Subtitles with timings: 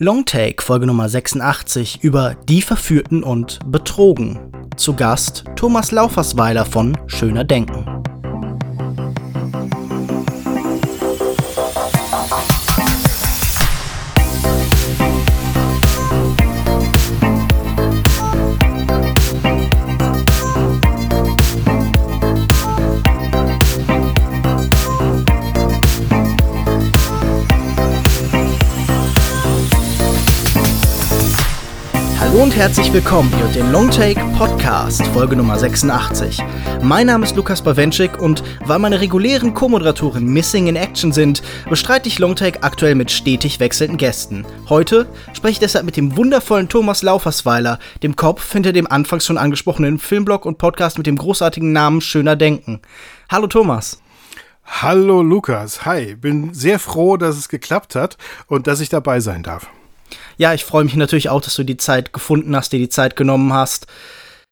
[0.00, 4.38] Longtake, Folge Nummer 86 über Die Verführten und Betrogen.
[4.76, 7.97] Zu Gast Thomas Laufersweiler von Schöner Denken.
[32.68, 36.44] Herzlich willkommen hier dem Longtake Podcast, Folge Nummer 86.
[36.82, 42.08] Mein Name ist Lukas Bawenschik und weil meine regulären Co-Moderatoren Missing in Action sind, bestreite
[42.08, 44.44] ich Longtake aktuell mit stetig wechselnden Gästen.
[44.68, 49.38] Heute spreche ich deshalb mit dem wundervollen Thomas Laufersweiler, dem Kopf hinter dem anfangs schon
[49.38, 52.82] angesprochenen Filmblog und Podcast mit dem großartigen Namen Schöner Denken.
[53.30, 54.02] Hallo Thomas.
[54.66, 59.42] Hallo Lukas, hi, bin sehr froh, dass es geklappt hat und dass ich dabei sein
[59.42, 59.68] darf.
[60.36, 63.16] Ja, ich freue mich natürlich auch, dass du die Zeit gefunden hast, dir die Zeit
[63.16, 63.86] genommen hast.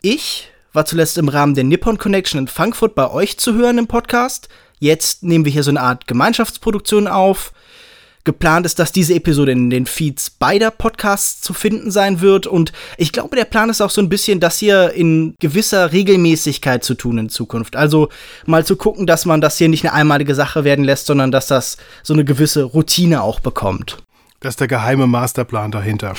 [0.03, 3.87] Ich war zuletzt im Rahmen der Nippon Connection in Frankfurt bei euch zu hören im
[3.87, 4.49] Podcast.
[4.79, 7.53] Jetzt nehmen wir hier so eine Art Gemeinschaftsproduktion auf.
[8.27, 12.49] Geplant ist, dass diese Episode in den Feeds beider Podcasts zu finden sein wird.
[12.49, 16.83] Und ich glaube, der Plan ist auch so ein bisschen, das hier in gewisser Regelmäßigkeit
[16.83, 17.77] zu tun in Zukunft.
[17.77, 18.09] Also
[18.45, 21.47] mal zu gucken, dass man das hier nicht eine einmalige Sache werden lässt, sondern dass
[21.47, 23.99] das so eine gewisse Routine auch bekommt.
[24.41, 26.15] Das ist der geheime Masterplan dahinter.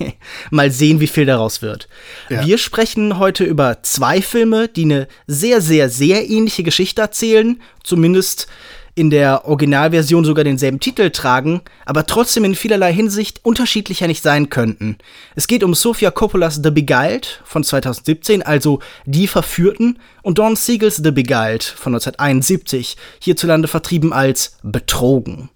[0.50, 1.88] Mal sehen, wie viel daraus wird.
[2.28, 2.44] Ja.
[2.44, 7.60] Wir sprechen heute über zwei Filme, die eine sehr, sehr, sehr ähnliche Geschichte erzählen.
[7.82, 8.46] Zumindest
[8.94, 14.50] in der Originalversion sogar denselben Titel tragen, aber trotzdem in vielerlei Hinsicht unterschiedlicher nicht sein
[14.50, 14.98] könnten.
[15.34, 20.96] Es geht um Sofia Coppolas The Beguiled von 2017, also Die Verführten, und Don Siegels
[20.96, 25.48] The Beguiled von 1971, hierzulande vertrieben als Betrogen.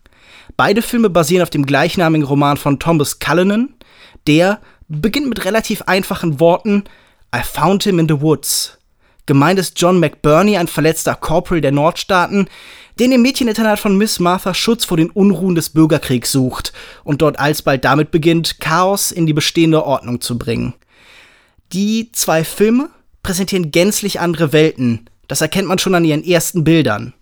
[0.56, 3.74] Beide Filme basieren auf dem gleichnamigen Roman von Thomas Cullinan.
[4.26, 6.84] Der beginnt mit relativ einfachen Worten
[7.34, 8.78] I found him in the woods.
[9.26, 12.48] Gemeint ist John McBurney, ein verletzter Corporal der Nordstaaten,
[12.98, 16.72] der dem Mädcheninternat von Miss Martha Schutz vor den Unruhen des Bürgerkriegs sucht
[17.04, 20.75] und dort alsbald damit beginnt, Chaos in die bestehende Ordnung zu bringen.
[21.72, 22.88] Die zwei Filme
[23.22, 25.10] präsentieren gänzlich andere Welten.
[25.28, 27.12] Das erkennt man schon an ihren ersten Bildern.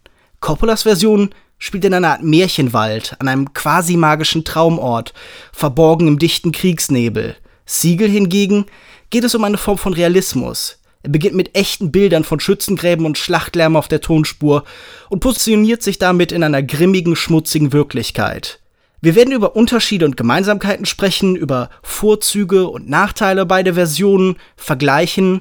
[0.40, 1.30] Coppolas Version
[1.64, 5.14] spielt in einer Art Märchenwald, an einem quasi magischen Traumort,
[5.50, 7.36] verborgen im dichten Kriegsnebel.
[7.64, 8.66] Siegel hingegen
[9.08, 10.78] geht es um eine Form von Realismus.
[11.02, 14.64] Er beginnt mit echten Bildern von Schützengräben und Schlachtlärm auf der Tonspur
[15.08, 18.60] und positioniert sich damit in einer grimmigen, schmutzigen Wirklichkeit.
[19.00, 25.40] Wir werden über Unterschiede und Gemeinsamkeiten sprechen, über Vorzüge und Nachteile beider Versionen, vergleichen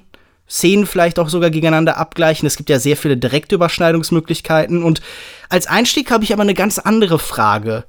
[0.50, 2.46] Szenen vielleicht auch sogar gegeneinander abgleichen.
[2.46, 4.84] Es gibt ja sehr viele direkte Überschneidungsmöglichkeiten.
[4.84, 5.02] Und
[5.50, 7.86] als Einstieg habe ich aber eine ganz andere Frage.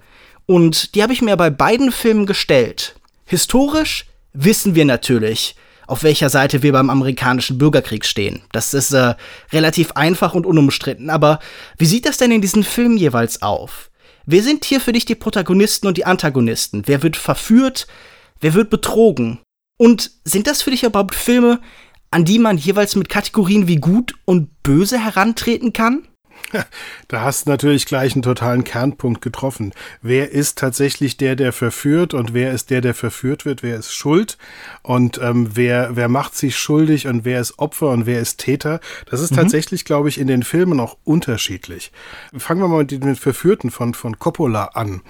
[0.47, 2.95] Und die habe ich mir bei beiden Filmen gestellt.
[3.27, 5.57] Historisch wissen wir natürlich,
[5.87, 8.43] auf welcher Seite wir beim amerikanischen Bürgerkrieg stehen.
[8.53, 9.15] Das ist äh,
[9.53, 11.11] relativ einfach und unumstritten.
[11.11, 11.41] Aber
[11.79, 13.91] wie sieht das denn in diesen Filmen jeweils auf?
[14.27, 16.83] Wer sind hier für dich die Protagonisten und die Antagonisten?
[16.87, 17.87] Wer wird verführt?
[18.41, 19.41] Wer wird betrogen?
[19.77, 21.61] Und sind das für dich überhaupt Filme,
[22.15, 26.07] an die man jeweils mit Kategorien wie gut und böse herantreten kann?
[27.09, 29.73] Da hast du natürlich gleich einen totalen Kernpunkt getroffen.
[30.03, 33.63] Wer ist tatsächlich der, der verführt und wer ist der, der verführt wird?
[33.63, 34.39] Wer ist schuld
[34.83, 38.81] und ähm, wer, wer macht sich schuldig und wer ist Opfer und wer ist Täter?
[39.11, 39.37] Das ist mhm.
[39.37, 41.93] tatsächlich, glaube ich, in den Filmen auch unterschiedlich.
[42.37, 45.03] Fangen wir mal mit den Verführten von, von Coppola an.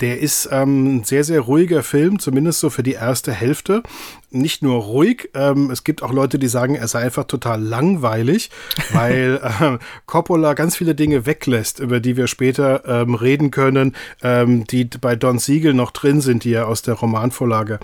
[0.00, 3.82] Der ist ähm, ein sehr, sehr ruhiger Film, zumindest so für die erste Hälfte.
[4.30, 8.50] Nicht nur ruhig, ähm, es gibt auch Leute, die sagen, er sei einfach total langweilig,
[8.92, 14.66] weil äh, Coppola ganz viele Dinge weglässt, über die wir später ähm, reden können, ähm,
[14.66, 17.80] die bei Don Siegel noch drin sind, die er aus der Romanvorlage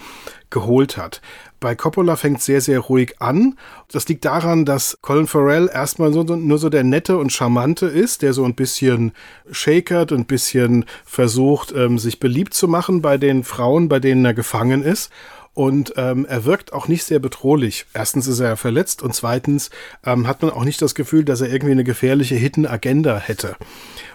[0.51, 1.21] geholt hat.
[1.59, 3.59] Bei Coppola fängt sehr, sehr ruhig an.
[3.91, 8.23] Das liegt daran, dass Colin Farrell erstmal so, nur so der nette und charmante ist,
[8.23, 9.13] der so ein bisschen
[9.51, 14.35] shakert, ein bisschen versucht, ähm, sich beliebt zu machen bei den Frauen, bei denen er
[14.35, 15.11] gefangen ist.
[15.55, 17.87] Und ähm, er wirkt auch nicht sehr bedrohlich.
[17.95, 19.71] Erstens ist er verletzt und zweitens
[20.05, 23.57] ähm, hat man auch nicht das Gefühl, dass er irgendwie eine gefährliche Hidden Agenda hätte.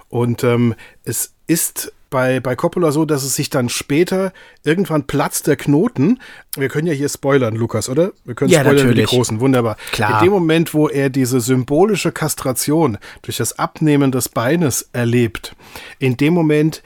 [0.08, 5.48] Und ähm, es ist bei, bei Coppola so, dass es sich dann später irgendwann platzt
[5.48, 6.20] der Knoten.
[6.56, 8.12] Wir können ja hier spoilern, Lukas, oder?
[8.26, 9.10] Wir können ja, spoilern natürlich.
[9.10, 9.78] die Großen, wunderbar.
[9.92, 10.20] Klar.
[10.20, 15.56] In dem Moment, wo er diese symbolische Kastration durch das Abnehmen des Beines erlebt,
[15.98, 16.84] in dem Moment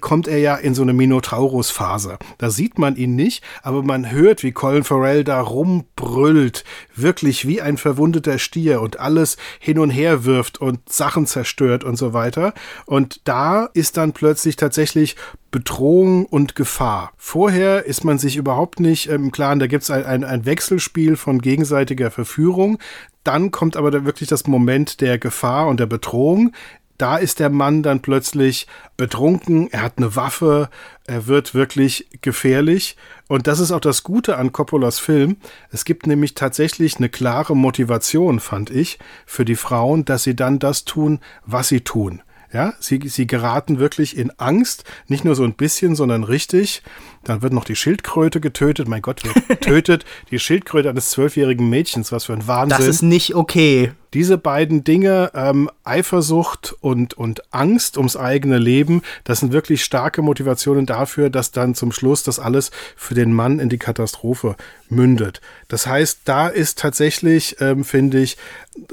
[0.00, 2.18] kommt er ja in so eine Minotaurus-Phase.
[2.38, 6.64] Da sieht man ihn nicht, aber man hört, wie Colin Farrell da rumbrüllt,
[6.94, 11.96] wirklich wie ein verwundeter Stier und alles hin und her wirft und Sachen zerstört und
[11.96, 12.54] so weiter.
[12.86, 15.16] Und da ist dann plötzlich tatsächlich
[15.50, 17.12] Bedrohung und Gefahr.
[17.16, 21.16] Vorher ist man sich überhaupt nicht im Klaren, da gibt es ein, ein, ein Wechselspiel
[21.16, 22.78] von gegenseitiger Verführung.
[23.22, 26.52] Dann kommt aber da wirklich das Moment der Gefahr und der Bedrohung
[26.98, 30.68] da ist der Mann dann plötzlich betrunken, er hat eine Waffe,
[31.06, 32.96] er wird wirklich gefährlich.
[33.28, 35.36] Und das ist auch das Gute an Coppolas Film.
[35.70, 40.58] Es gibt nämlich tatsächlich eine klare Motivation, fand ich, für die Frauen, dass sie dann
[40.58, 42.22] das tun, was sie tun.
[42.52, 46.84] Ja, sie, sie geraten wirklich in Angst, nicht nur so ein bisschen, sondern richtig.
[47.24, 48.88] Dann wird noch die Schildkröte getötet.
[48.88, 52.12] Mein Gott, wer tötet die Schildkröte eines zwölfjährigen Mädchens?
[52.12, 52.78] Was für ein Wahnsinn.
[52.78, 53.92] Das ist nicht okay.
[54.12, 60.22] Diese beiden Dinge, ähm, Eifersucht und, und Angst ums eigene Leben, das sind wirklich starke
[60.22, 64.54] Motivationen dafür, dass dann zum Schluss das alles für den Mann in die Katastrophe
[64.88, 65.40] mündet.
[65.66, 68.36] Das heißt, da ist tatsächlich, ähm, finde ich,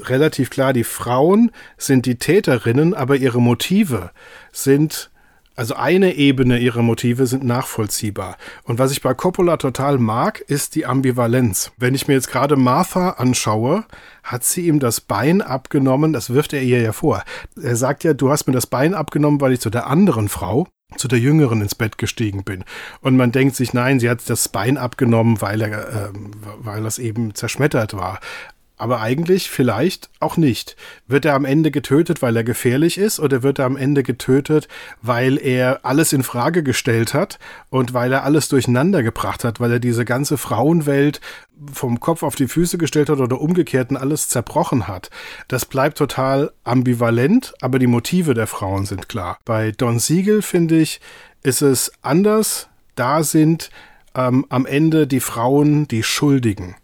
[0.00, 4.10] relativ klar, die Frauen sind die Täterinnen, aber ihre Motive
[4.50, 5.11] sind
[5.54, 8.36] also eine Ebene ihrer Motive sind nachvollziehbar.
[8.64, 11.72] Und was ich bei Coppola total mag, ist die Ambivalenz.
[11.76, 13.84] Wenn ich mir jetzt gerade Martha anschaue,
[14.22, 17.22] hat sie ihm das Bein abgenommen, das wirft er ihr ja vor.
[17.60, 20.68] Er sagt ja, du hast mir das Bein abgenommen, weil ich zu der anderen Frau,
[20.96, 22.64] zu der Jüngeren ins Bett gestiegen bin.
[23.00, 26.08] Und man denkt sich, nein, sie hat das Bein abgenommen, weil er, äh,
[26.58, 28.20] weil das eben zerschmettert war
[28.76, 30.76] aber eigentlich vielleicht auch nicht.
[31.06, 34.68] Wird er am Ende getötet, weil er gefährlich ist, oder wird er am Ende getötet,
[35.00, 37.38] weil er alles in Frage gestellt hat
[37.70, 41.20] und weil er alles durcheinander gebracht hat, weil er diese ganze Frauenwelt
[41.72, 45.10] vom Kopf auf die Füße gestellt hat oder umgekehrt und alles zerbrochen hat.
[45.48, 49.38] Das bleibt total ambivalent, aber die Motive der Frauen sind klar.
[49.44, 51.00] Bei Don Siegel finde ich,
[51.42, 52.68] ist es anders.
[52.94, 53.70] Da sind
[54.14, 56.74] ähm, am Ende die Frauen die Schuldigen.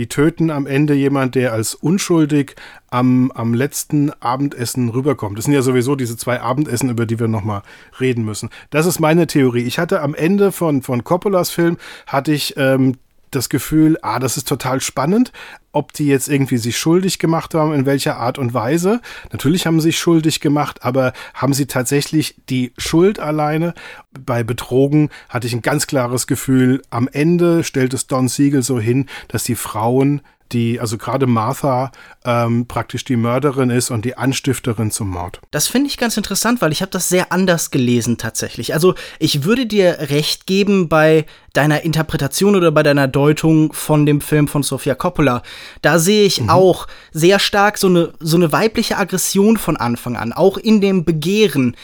[0.00, 2.56] Die töten am Ende jemand, der als unschuldig
[2.88, 5.36] am, am letzten Abendessen rüberkommt.
[5.36, 7.60] Das sind ja sowieso diese zwei Abendessen, über die wir nochmal
[8.00, 8.48] reden müssen.
[8.70, 9.64] Das ist meine Theorie.
[9.64, 11.76] Ich hatte am Ende von, von Coppolas Film,
[12.06, 12.96] hatte ich ähm,
[13.30, 15.32] das Gefühl, ah, das ist total spannend,
[15.72, 19.00] ob die jetzt irgendwie sich schuldig gemacht haben, in welcher Art und Weise.
[19.32, 23.74] Natürlich haben sie sich schuldig gemacht, aber haben sie tatsächlich die Schuld alleine?
[24.18, 28.80] Bei Betrogen hatte ich ein ganz klares Gefühl, am Ende stellt es Don Siegel so
[28.80, 31.92] hin, dass die Frauen die, also gerade Martha,
[32.24, 35.40] ähm, praktisch die Mörderin ist und die Anstifterin zum Mord.
[35.50, 38.74] Das finde ich ganz interessant, weil ich habe das sehr anders gelesen tatsächlich.
[38.74, 44.20] Also ich würde dir recht geben bei deiner Interpretation oder bei deiner Deutung von dem
[44.20, 45.42] Film von Sofia Coppola.
[45.82, 46.50] Da sehe ich mhm.
[46.50, 51.04] auch sehr stark so eine, so eine weibliche Aggression von Anfang an, auch in dem
[51.04, 51.76] Begehren.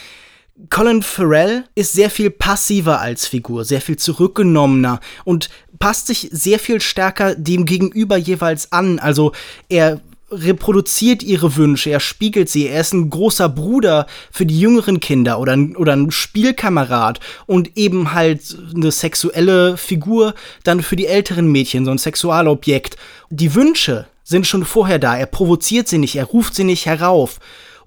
[0.71, 6.59] Colin Farrell ist sehr viel passiver als Figur, sehr viel zurückgenommener und passt sich sehr
[6.59, 8.99] viel stärker dem Gegenüber jeweils an.
[8.99, 9.33] Also
[9.69, 10.01] er
[10.31, 15.39] reproduziert ihre Wünsche, er spiegelt sie, er ist ein großer Bruder für die jüngeren Kinder
[15.39, 20.35] oder ein, oder ein Spielkamerad und eben halt eine sexuelle Figur
[20.65, 22.97] dann für die älteren Mädchen, so ein Sexualobjekt.
[23.31, 27.39] Die Wünsche sind schon vorher da, er provoziert sie nicht, er ruft sie nicht herauf.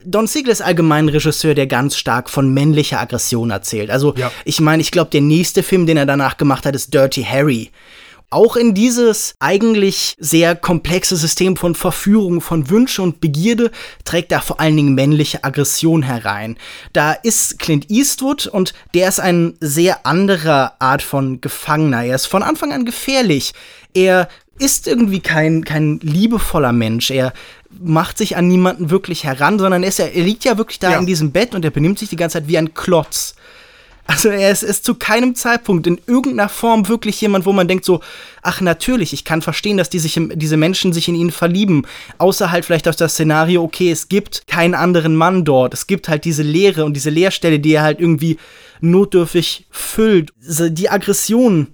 [0.06, 3.90] Don Siegel ist allgemein ein Regisseur, der ganz stark von männlicher Aggression erzählt.
[3.90, 4.32] Also, ja.
[4.46, 7.72] ich meine, ich glaube, der nächste Film, den er danach gemacht hat, ist Dirty Harry.
[8.32, 13.72] Auch in dieses eigentlich sehr komplexe System von Verführung, von Wünsche und Begierde
[14.06, 16.56] trägt er vor allen Dingen männliche Aggression herein.
[16.94, 22.04] Da ist Clint Eastwood und der ist ein sehr anderer Art von Gefangener.
[22.06, 23.54] Er ist von Anfang an gefährlich.
[23.96, 24.30] Er
[24.60, 27.12] ist irgendwie kein, kein liebevoller Mensch.
[27.12, 27.34] Er
[27.80, 31.00] macht sich an niemanden wirklich heran, sondern er, ja, er liegt ja wirklich da ja.
[31.00, 33.36] in diesem Bett und er benimmt sich die ganze Zeit wie ein Klotz.
[34.10, 37.86] Also er ist, ist zu keinem Zeitpunkt in irgendeiner Form wirklich jemand, wo man denkt
[37.86, 38.02] so,
[38.42, 41.86] ach natürlich, ich kann verstehen, dass die sich, diese Menschen sich in ihn verlieben.
[42.18, 45.76] Außer halt vielleicht aus das Szenario, okay, es gibt keinen anderen Mann dort.
[45.76, 48.38] Es gibt halt diese Leere und diese Leerstelle, die er halt irgendwie
[48.82, 50.34] notdürfig füllt.
[50.42, 51.68] Die Aggression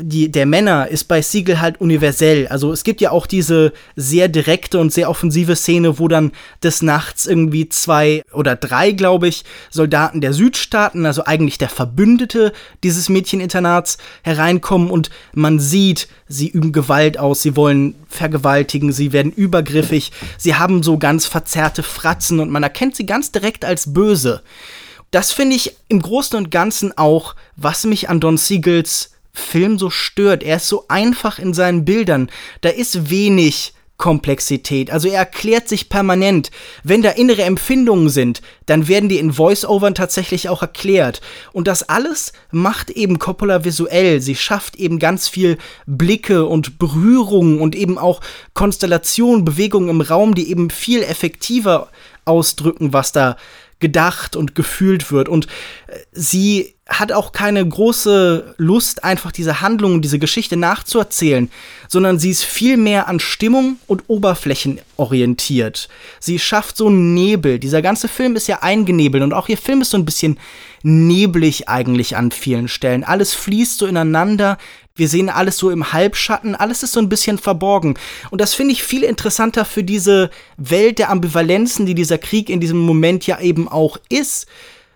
[0.00, 2.48] die, der Männer ist bei Siegel halt universell.
[2.48, 6.32] Also es gibt ja auch diese sehr direkte und sehr offensive Szene, wo dann
[6.64, 12.52] des Nachts irgendwie zwei oder drei, glaube ich, Soldaten der Südstaaten, also eigentlich der Verbündete
[12.82, 19.30] dieses Mädcheninternats, hereinkommen und man sieht, sie üben Gewalt aus, sie wollen vergewaltigen, sie werden
[19.30, 24.42] übergriffig, sie haben so ganz verzerrte Fratzen und man erkennt sie ganz direkt als böse.
[25.12, 29.90] Das finde ich im Großen und Ganzen auch, was mich an Don Siegels Film so
[29.90, 30.42] stört.
[30.42, 32.30] Er ist so einfach in seinen Bildern.
[32.60, 34.92] Da ist wenig Komplexität.
[34.92, 36.52] Also er erklärt sich permanent.
[36.84, 41.20] Wenn da innere Empfindungen sind, dann werden die in Voice-Overn tatsächlich auch erklärt.
[41.52, 44.20] Und das alles macht eben Coppola visuell.
[44.20, 48.20] Sie schafft eben ganz viel Blicke und Berührungen und eben auch
[48.54, 51.88] Konstellationen, Bewegungen im Raum, die eben viel effektiver
[52.24, 53.36] ausdrücken, was da
[53.80, 55.28] gedacht und gefühlt wird.
[55.28, 55.46] Und
[55.86, 61.50] äh, sie hat auch keine große Lust, einfach diese Handlung, diese Geschichte nachzuerzählen,
[61.86, 65.88] sondern sie ist viel mehr an Stimmung und Oberflächen orientiert.
[66.18, 67.58] Sie schafft so einen Nebel.
[67.58, 70.38] Dieser ganze Film ist ja eingenebelt und auch ihr Film ist so ein bisschen
[70.82, 73.04] neblig eigentlich an vielen Stellen.
[73.04, 74.56] Alles fließt so ineinander.
[74.98, 77.94] Wir sehen alles so im Halbschatten, alles ist so ein bisschen verborgen.
[78.30, 82.58] Und das finde ich viel interessanter für diese Welt der Ambivalenzen, die dieser Krieg in
[82.58, 84.46] diesem Moment ja eben auch ist.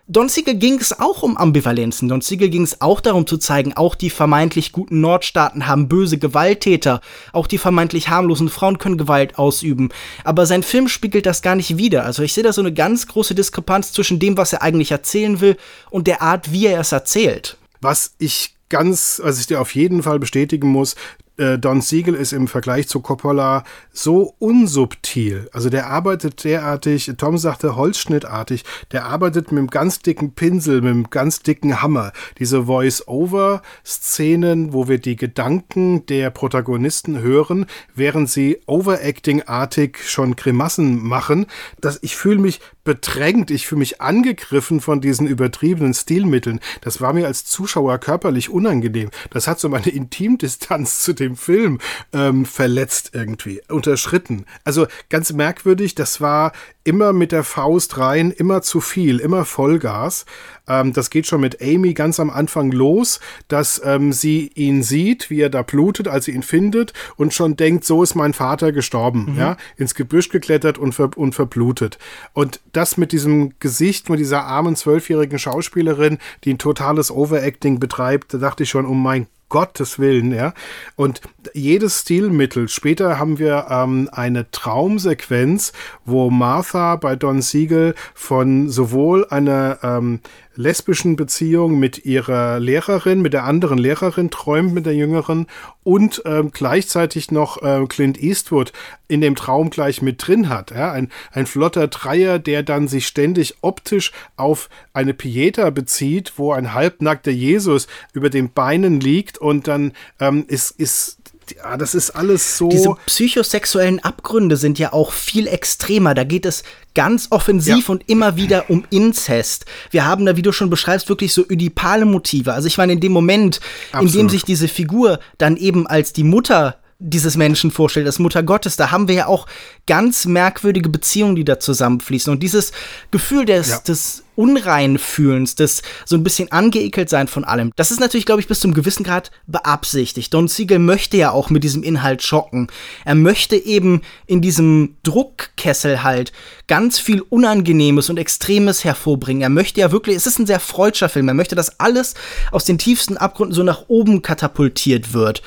[0.09, 2.09] Don Siegel ging es auch um Ambivalenzen.
[2.09, 6.18] Don Siegel ging es auch darum zu zeigen, auch die vermeintlich guten Nordstaaten haben böse
[6.18, 7.00] Gewalttäter.
[7.32, 9.90] Auch die vermeintlich harmlosen Frauen können Gewalt ausüben.
[10.25, 12.04] Aber sein Film spiegelt das gar nicht wider.
[12.04, 15.40] Also ich sehe da so eine ganz große Diskrepanz zwischen dem, was er eigentlich erzählen
[15.40, 15.56] will
[15.90, 17.56] und der Art, wie er es erzählt.
[17.80, 20.96] Was ich ganz, was ich dir auf jeden Fall bestätigen muss,
[21.42, 25.49] äh, Don Siegel ist im Vergleich zu Coppola so unsubtil.
[25.52, 30.90] Also der arbeitet derartig, Tom sagte holzschnittartig, der arbeitet mit einem ganz dicken Pinsel, mit
[30.90, 32.12] einem ganz dicken Hammer.
[32.38, 41.46] Diese Voice-Over-Szenen, wo wir die Gedanken der Protagonisten hören, während sie Overacting-artig schon Grimassen machen,
[41.80, 46.61] dass ich fühle mich bedrängt, ich fühle mich angegriffen von diesen übertriebenen Stilmitteln.
[46.80, 49.11] Das war mir als Zuschauer körperlich unangenehm.
[49.30, 51.78] Das hat so meine Intimdistanz zu dem Film
[52.12, 54.46] ähm, verletzt irgendwie, unterschritten.
[54.64, 56.52] Also ganz merkwürdig, das war
[56.84, 60.26] immer mit der Faust rein, immer zu viel, immer Vollgas.
[60.66, 65.30] Ähm, das geht schon mit Amy ganz am Anfang los, dass ähm, sie ihn sieht,
[65.30, 68.72] wie er da blutet, als sie ihn findet und schon denkt, so ist mein Vater
[68.72, 69.38] gestorben, mhm.
[69.38, 71.98] ja, ins Gebüsch geklettert und, ver und verblutet.
[72.32, 78.34] Und das mit diesem Gesicht, mit dieser armen zwölfjährigen Schauspielerin, die ein totales Overacting betreibt,
[78.34, 80.54] da dachte ich schon, oh mein Gottes Willen, ja.
[80.97, 81.21] Und
[81.52, 85.75] jedes Stilmittel, später haben wir ähm, eine Traumsequenz,
[86.06, 90.21] wo Martha bei Don Siegel von sowohl einer ähm,
[90.54, 95.47] lesbischen Beziehung mit ihrer Lehrerin, mit der anderen Lehrerin träumt, mit der jüngeren
[95.82, 98.73] und ähm, gleichzeitig noch äh, Clint Eastwood
[99.09, 100.71] in dem Traum gleich mit drin hat.
[100.71, 100.92] Ja?
[100.92, 106.75] Ein, ein flotter Dreier, der dann sich ständig optisch auf eine Pieta bezieht, wo ein
[106.75, 111.21] halbnackter Jesus über den Beinen liegt und dann ähm, ist, ist
[111.56, 112.68] ja, das ist alles so.
[112.68, 116.14] Diese psychosexuellen Abgründe sind ja auch viel extremer.
[116.14, 116.62] Da geht es
[116.94, 117.92] ganz offensiv ja.
[117.92, 119.64] und immer wieder um Inzest.
[119.90, 122.52] Wir haben da, wie du schon beschreibst, wirklich so ödipale Motive.
[122.52, 123.61] Also ich meine, in dem Moment,
[123.92, 124.12] Absolut.
[124.12, 128.42] in dem sich diese Figur dann eben als die Mutter dieses Menschen vorstellt, als Mutter
[128.42, 129.47] Gottes, da haben wir ja auch
[129.87, 132.32] ganz merkwürdige Beziehungen, die da zusammenfließen.
[132.32, 132.73] Und dieses
[133.11, 133.78] Gefühl des, ja.
[133.78, 138.47] des Unreinfühlens, des so ein bisschen angeekelt sein von allem, das ist natürlich, glaube ich,
[138.47, 140.32] bis zum gewissen Grad beabsichtigt.
[140.32, 142.68] Don Siegel möchte ja auch mit diesem Inhalt schocken.
[143.04, 146.32] Er möchte eben in diesem Druckkessel halt
[146.68, 149.42] ganz viel Unangenehmes und Extremes hervorbringen.
[149.42, 152.14] Er möchte ja wirklich, es ist ein sehr freudscher Film, er möchte, dass alles
[152.52, 155.42] aus den tiefsten Abgründen so nach oben katapultiert wird.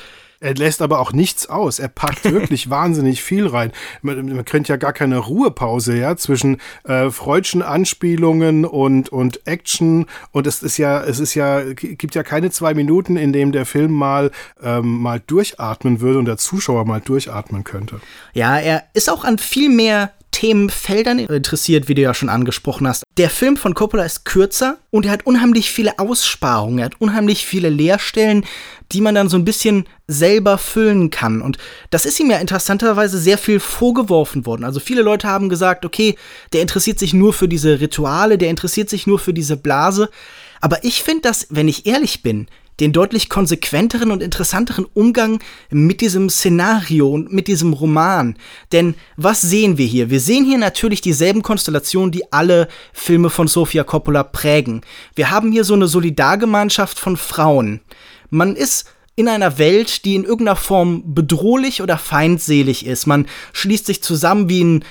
[0.46, 1.80] Er lässt aber auch nichts aus.
[1.80, 3.72] Er packt wirklich wahnsinnig viel rein.
[4.00, 10.06] Man, man kennt ja gar keine Ruhepause, ja, zwischen äh, freudschen Anspielungen und, und Action.
[10.30, 13.66] Und es ist ja, es ist ja, gibt ja keine zwei Minuten, in dem der
[13.66, 14.30] Film mal,
[14.62, 18.00] ähm, mal durchatmen würde und der Zuschauer mal durchatmen könnte.
[18.32, 23.04] Ja, er ist auch an viel mehr Themenfeldern interessiert, wie du ja schon angesprochen hast.
[23.16, 27.46] Der Film von Coppola ist kürzer und er hat unheimlich viele Aussparungen, er hat unheimlich
[27.46, 28.44] viele Leerstellen,
[28.92, 31.40] die man dann so ein bisschen selber füllen kann.
[31.40, 31.56] Und
[31.88, 34.64] das ist ihm ja interessanterweise sehr viel vorgeworfen worden.
[34.64, 36.16] Also viele Leute haben gesagt, okay,
[36.52, 40.10] der interessiert sich nur für diese Rituale, der interessiert sich nur für diese Blase.
[40.60, 42.46] Aber ich finde das, wenn ich ehrlich bin,
[42.80, 45.40] den deutlich konsequenteren und interessanteren Umgang
[45.70, 48.36] mit diesem Szenario und mit diesem Roman.
[48.72, 50.10] Denn was sehen wir hier?
[50.10, 54.82] Wir sehen hier natürlich dieselben Konstellationen, die alle Filme von Sofia Coppola prägen.
[55.14, 57.80] Wir haben hier so eine Solidargemeinschaft von Frauen.
[58.30, 63.06] Man ist in einer Welt, die in irgendeiner Form bedrohlich oder feindselig ist.
[63.06, 64.84] Man schließt sich zusammen wie in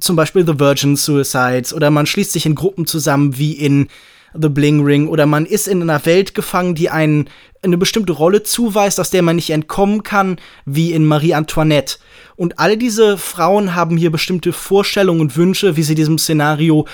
[0.00, 3.88] zum Beispiel The Virgin Suicides oder man schließt sich in Gruppen zusammen wie in
[4.34, 7.28] The Bling Ring oder man ist in einer Welt gefangen, die einen
[7.62, 11.98] eine bestimmte Rolle zuweist, aus der man nicht entkommen kann, wie in Marie Antoinette.
[12.34, 16.86] Und alle diese Frauen haben hier bestimmte Vorstellungen und Wünsche, wie sie diesem Szenario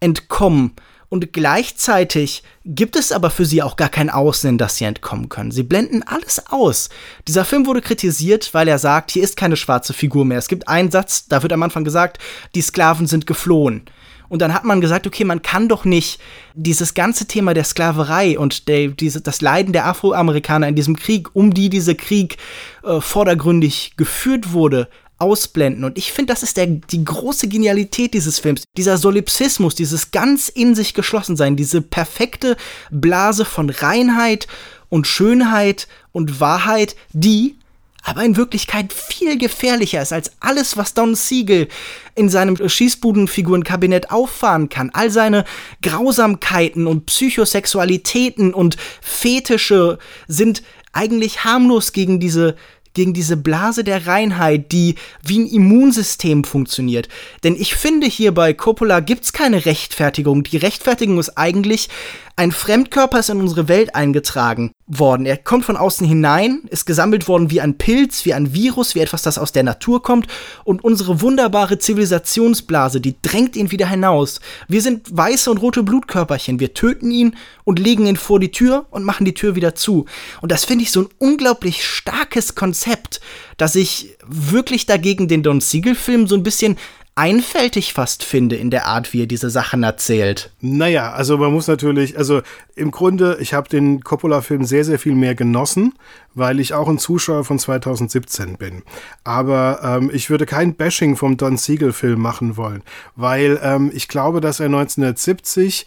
[0.00, 0.72] entkommen.
[1.10, 5.52] Und gleichzeitig gibt es aber für sie auch gar kein Aussehen, dass sie entkommen können.
[5.52, 6.90] Sie blenden alles aus.
[7.26, 10.36] Dieser Film wurde kritisiert, weil er sagt, hier ist keine schwarze Figur mehr.
[10.36, 12.18] Es gibt einen Satz, da wird am Anfang gesagt,
[12.54, 13.84] die Sklaven sind geflohen.
[14.28, 16.20] Und dann hat man gesagt, okay, man kann doch nicht
[16.54, 21.28] dieses ganze Thema der Sklaverei und der, diese, das Leiden der Afroamerikaner in diesem Krieg,
[21.34, 22.36] um die dieser Krieg
[22.82, 25.84] äh, vordergründig geführt wurde, ausblenden.
[25.84, 28.62] Und ich finde, das ist der, die große Genialität dieses Films.
[28.76, 32.56] Dieser Solipsismus, dieses ganz in sich geschlossen sein, diese perfekte
[32.90, 34.46] Blase von Reinheit
[34.88, 37.56] und Schönheit und Wahrheit, die
[38.04, 41.68] aber in Wirklichkeit viel gefährlicher ist als alles, was Don Siegel
[42.14, 44.90] in seinem Schießbudenfigurenkabinett auffahren kann.
[44.92, 45.44] All seine
[45.82, 50.62] Grausamkeiten und Psychosexualitäten und Fetische sind
[50.92, 52.56] eigentlich harmlos gegen diese
[52.94, 57.08] gegen diese Blase der Reinheit, die wie ein Immunsystem funktioniert.
[57.44, 60.42] Denn ich finde hier bei Coppola gibt's keine Rechtfertigung.
[60.42, 61.90] Die Rechtfertigung ist eigentlich,
[62.38, 65.26] ein Fremdkörper ist in unsere Welt eingetragen worden.
[65.26, 69.00] Er kommt von außen hinein, ist gesammelt worden wie ein Pilz, wie ein Virus, wie
[69.00, 70.28] etwas, das aus der Natur kommt.
[70.62, 74.38] Und unsere wunderbare Zivilisationsblase, die drängt ihn wieder hinaus.
[74.68, 76.60] Wir sind weiße und rote Blutkörperchen.
[76.60, 80.04] Wir töten ihn und legen ihn vor die Tür und machen die Tür wieder zu.
[80.40, 83.20] Und das finde ich so ein unglaublich starkes Konzept,
[83.56, 86.76] dass ich wirklich dagegen den Don Siegel-Film so ein bisschen
[87.18, 90.52] einfältig fast finde in der Art, wie er diese Sachen erzählt.
[90.60, 92.42] Naja, also man muss natürlich, also
[92.76, 95.94] im Grunde, ich habe den Coppola-Film sehr, sehr viel mehr genossen,
[96.36, 98.84] weil ich auch ein Zuschauer von 2017 bin.
[99.24, 102.84] Aber ähm, ich würde kein Bashing vom Don Siegel-Film machen wollen,
[103.16, 105.86] weil ähm, ich glaube, dass er 1970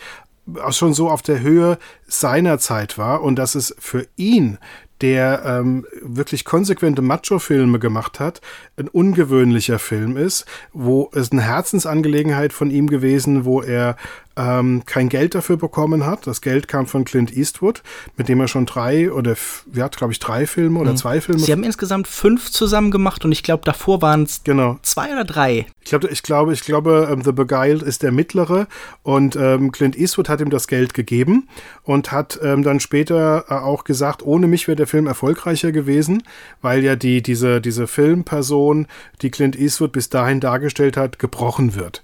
[0.61, 4.57] auch schon so auf der Höhe seiner Zeit war und dass es für ihn
[5.01, 8.41] der ähm, wirklich konsequente Macho-Filme gemacht hat,
[8.77, 13.98] ein ungewöhnlicher Film ist, wo es eine Herzensangelegenheit von ihm gewesen, wo er
[14.38, 16.25] ähm, kein Geld dafür bekommen hat.
[16.27, 17.83] Das Geld kam von Clint Eastwood,
[18.17, 19.35] mit dem er schon drei oder
[19.73, 20.97] ja, glaube ich, drei Filme oder mhm.
[20.97, 21.41] zwei Filme.
[21.41, 24.77] Sie haben insgesamt fünf zusammen gemacht und ich glaube, davor waren es genau.
[24.83, 25.65] zwei oder drei.
[25.83, 28.67] Ich glaube, ich glaube, ich glaube, um, The Beguiled ist der mittlere
[29.03, 31.47] und ähm, Clint Eastwood hat ihm das Geld gegeben
[31.83, 36.23] und hat ähm, dann später äh, auch gesagt, ohne mich wäre der Film erfolgreicher gewesen,
[36.61, 38.88] weil ja die, diese, diese Filmperson,
[39.21, 42.03] die Clint Eastwood bis dahin dargestellt hat, gebrochen wird.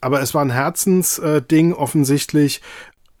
[0.00, 2.62] Aber es war ein Herzensding offensichtlich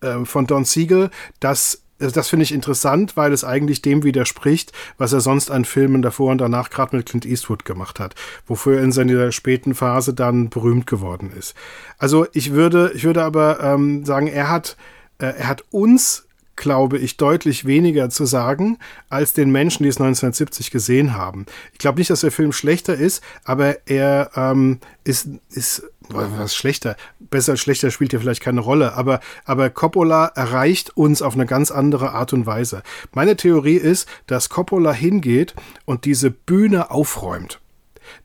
[0.00, 4.72] äh, von Don Siegel, das also das finde ich interessant, weil es eigentlich dem widerspricht,
[4.98, 8.14] was er sonst an Filmen davor und danach gerade mit Clint Eastwood gemacht hat,
[8.46, 11.54] wofür er in seiner späten Phase dann berühmt geworden ist.
[11.98, 14.76] Also ich würde, ich würde aber ähm, sagen, er hat,
[15.18, 19.98] äh, er hat uns glaube ich, deutlich weniger zu sagen als den Menschen, die es
[19.98, 21.46] 1970 gesehen haben.
[21.72, 26.96] Ich glaube nicht, dass der Film schlechter ist, aber er ähm, ist, ist was schlechter,
[27.18, 31.46] besser als schlechter spielt ja vielleicht keine Rolle, aber, aber Coppola erreicht uns auf eine
[31.46, 32.82] ganz andere Art und Weise.
[33.12, 37.60] Meine Theorie ist, dass Coppola hingeht und diese Bühne aufräumt.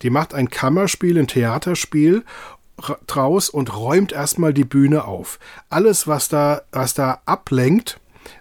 [0.02, 2.24] Die macht ein Kammerspiel, ein Theaterspiel
[3.08, 5.40] draus und räumt erstmal die Bühne auf.
[5.70, 8.00] Alles, was da, was da ablenkt,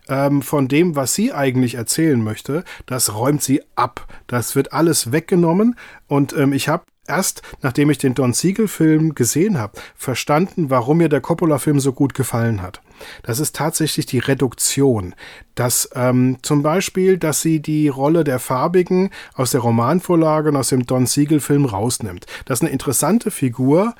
[0.08, 4.06] ähm, von dem, was sie eigentlich erzählen möchte, das räumt sie ab.
[4.26, 5.76] Das wird alles weggenommen
[6.06, 11.08] und ähm, ich habe erst, nachdem ich den Don Siegel-Film gesehen habe, verstanden, warum mir
[11.08, 12.80] der Coppola-Film so gut gefallen hat.
[13.22, 15.14] Das ist tatsächlich die Reduktion.
[15.54, 20.68] Dass ähm, zum Beispiel, dass sie die Rolle der Farbigen aus der Romanvorlage und aus
[20.68, 22.26] dem Don Siegel-Film rausnimmt.
[22.44, 23.94] Das ist eine interessante Figur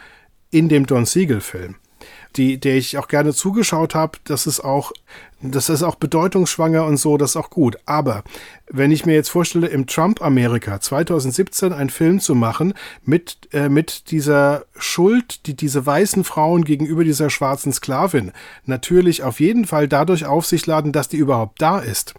[0.51, 1.77] in dem Don Siegel-Film
[2.37, 4.93] die, der ich auch gerne zugeschaut habe, das ist auch,
[5.41, 7.77] das ist auch bedeutungsschwanger und so, das ist auch gut.
[7.87, 8.25] Aber
[8.71, 14.11] wenn ich mir jetzt vorstelle, im Trump-Amerika 2017 einen Film zu machen mit, äh, mit
[14.11, 18.33] dieser Schuld, die diese weißen Frauen gegenüber dieser schwarzen Sklavin
[18.65, 22.15] natürlich auf jeden Fall dadurch auf sich laden, dass die überhaupt da ist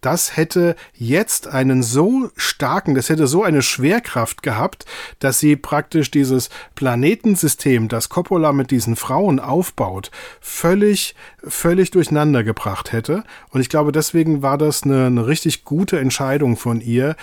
[0.00, 4.84] das hätte jetzt einen so starken, das hätte so eine Schwerkraft gehabt,
[5.18, 11.14] dass sie praktisch dieses Planetensystem, das Coppola mit diesen Frauen aufbaut, völlig,
[11.46, 13.24] völlig durcheinander gebracht hätte.
[13.50, 17.16] Und ich glaube, deswegen war das eine, eine richtig gute Entscheidung von ihr,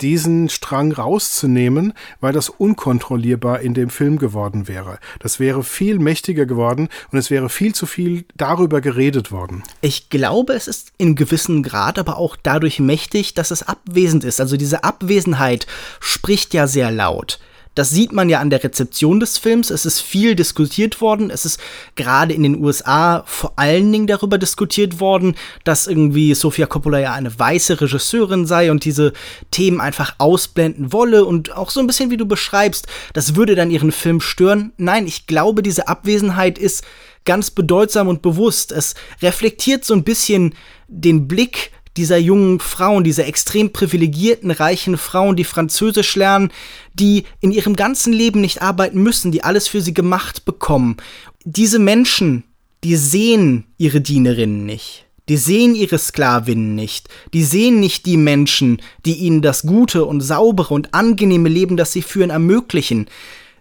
[0.00, 4.98] diesen Strang rauszunehmen, weil das unkontrollierbar in dem Film geworden wäre.
[5.20, 9.62] Das wäre viel mächtiger geworden und es wäre viel zu viel darüber geredet worden.
[9.80, 14.40] Ich glaube, es ist in gewissem Grad aber auch dadurch mächtig, dass es abwesend ist.
[14.40, 15.66] Also diese Abwesenheit
[16.00, 17.38] spricht ja sehr laut.
[17.76, 19.70] Das sieht man ja an der Rezeption des Films.
[19.70, 21.30] Es ist viel diskutiert worden.
[21.30, 21.60] Es ist
[21.94, 27.12] gerade in den USA vor allen Dingen darüber diskutiert worden, dass irgendwie Sofia Coppola ja
[27.12, 29.12] eine weiße Regisseurin sei und diese
[29.50, 33.70] Themen einfach ausblenden wolle und auch so ein bisschen wie du beschreibst, das würde dann
[33.70, 34.72] ihren Film stören.
[34.78, 36.82] Nein, ich glaube, diese Abwesenheit ist
[37.26, 38.72] ganz bedeutsam und bewusst.
[38.72, 40.54] Es reflektiert so ein bisschen
[40.88, 46.50] den Blick dieser jungen Frauen, dieser extrem privilegierten, reichen Frauen, die Französisch lernen,
[46.94, 50.96] die in ihrem ganzen Leben nicht arbeiten müssen, die alles für sie gemacht bekommen.
[51.44, 52.44] Diese Menschen,
[52.84, 55.06] die sehen ihre Dienerinnen nicht.
[55.28, 57.08] Die sehen ihre Sklavinnen nicht.
[57.34, 61.92] Die sehen nicht die Menschen, die ihnen das gute und saubere und angenehme Leben, das
[61.92, 63.08] sie führen, ermöglichen.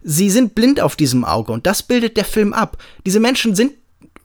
[0.04, 2.78] Sie sind blind auf diesem Auge und das bildet der Film ab.
[3.06, 3.74] Diese Menschen sind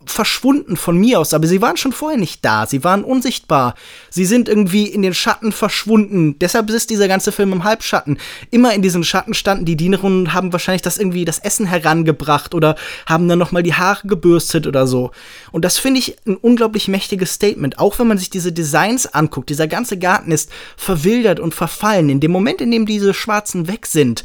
[0.07, 2.67] verschwunden von mir aus, aber sie waren schon vorher nicht da.
[2.67, 3.75] Sie waren unsichtbar.
[4.09, 6.39] Sie sind irgendwie in den Schatten verschwunden.
[6.39, 8.19] Deshalb ist dieser ganze Film im Halbschatten.
[8.51, 12.55] Immer in diesen Schatten standen die Dienerinnen und haben wahrscheinlich das irgendwie das Essen herangebracht
[12.55, 15.11] oder haben dann nochmal die Haare gebürstet oder so.
[15.53, 17.79] Und das finde ich ein unglaublich mächtiges Statement.
[17.79, 19.51] Auch wenn man sich diese Designs anguckt.
[19.51, 22.09] Dieser ganze Garten ist verwildert und verfallen.
[22.09, 24.25] In dem Moment, in dem diese Schwarzen weg sind,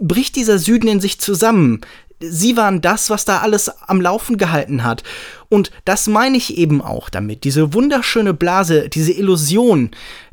[0.00, 1.80] bricht dieser Süden in sich zusammen
[2.20, 5.02] sie waren das, was da alles am Laufen gehalten hat.
[5.48, 7.44] Und das meine ich eben auch damit.
[7.44, 9.90] Diese wunderschöne Blase, diese Illusion,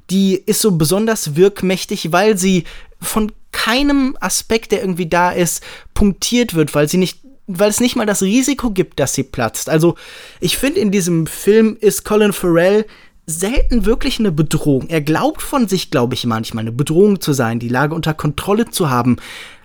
[0.10, 2.66] die ist so besonders wirkmächtig, weil sie
[3.02, 5.64] von keinem Aspekt, der irgendwie da ist,
[5.94, 9.68] punktiert wird, weil sie nicht weil es nicht mal das Risiko gibt, dass sie platzt.
[9.68, 9.96] Also,
[10.40, 12.86] ich finde, in diesem Film ist Colin Farrell
[13.26, 14.88] selten wirklich eine Bedrohung.
[14.90, 18.70] Er glaubt von sich, glaube ich, manchmal eine Bedrohung zu sein, die Lage unter Kontrolle
[18.70, 19.18] zu haben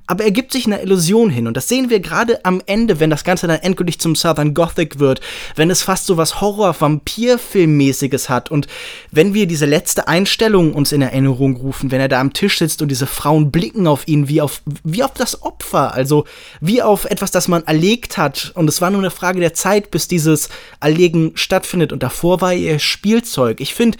[0.06, 1.46] aber er gibt sich einer Illusion hin.
[1.46, 4.98] Und das sehen wir gerade am Ende, wenn das Ganze dann endgültig zum Southern Gothic
[4.98, 5.20] wird,
[5.56, 8.66] wenn es fast so was Horror-Vampir-Filmmäßiges hat und
[9.10, 12.82] wenn wir diese letzte Einstellung uns in Erinnerung rufen, wenn er da am Tisch sitzt
[12.82, 16.24] und diese Frauen blicken auf ihn wie auf, wie auf das Opfer, also
[16.60, 18.52] wie auf etwas, das man erlegt hat.
[18.54, 20.48] Und es war nur eine Frage der Zeit, bis dieses
[20.80, 21.92] Erlegen stattfindet.
[21.92, 23.60] Und davor war ihr Spielzeug.
[23.60, 23.98] Ich finde,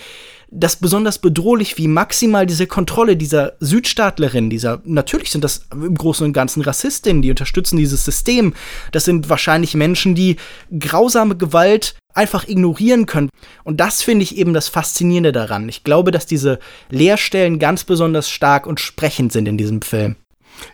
[0.50, 6.24] das besonders bedrohlich, wie maximal diese Kontrolle dieser Südstaatlerin, dieser, natürlich sind das im Großen
[6.24, 8.54] und Ganzen Rassistinnen, die unterstützen dieses System.
[8.92, 10.37] Das sind wahrscheinlich Menschen, die
[10.78, 13.28] grausame Gewalt einfach ignorieren können.
[13.64, 15.68] Und das finde ich eben das Faszinierende daran.
[15.68, 16.59] Ich glaube, dass diese
[16.90, 20.16] Leerstellen ganz besonders stark und sprechend sind in diesem Film.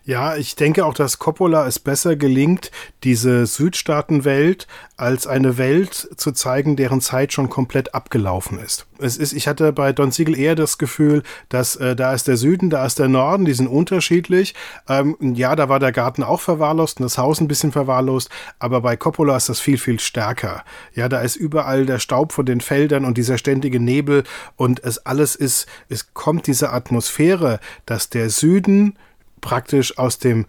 [0.04, 2.70] Ja, ich denke auch, dass Coppola es besser gelingt,
[3.04, 4.66] diese Südstaatenwelt
[4.96, 8.86] als eine Welt zu zeigen, deren Zeit schon komplett abgelaufen ist.
[8.98, 12.36] Es ist, ich hatte bei Don Siegel eher das Gefühl, dass äh, da ist der
[12.36, 14.54] Süden, da ist der Norden, die sind unterschiedlich.
[14.88, 18.80] Ähm, ja, da war der Garten auch verwahrlost und das Haus ein bisschen verwahrlost, aber
[18.80, 20.64] bei Coppola ist das viel, viel stärker.
[20.94, 24.22] Ja, da ist überall der Staub von den Feldern und dieser ständige Nebel
[24.56, 28.96] und es alles ist, es kommt diese Atmosphäre, dass der Süden
[29.42, 30.46] praktisch aus dem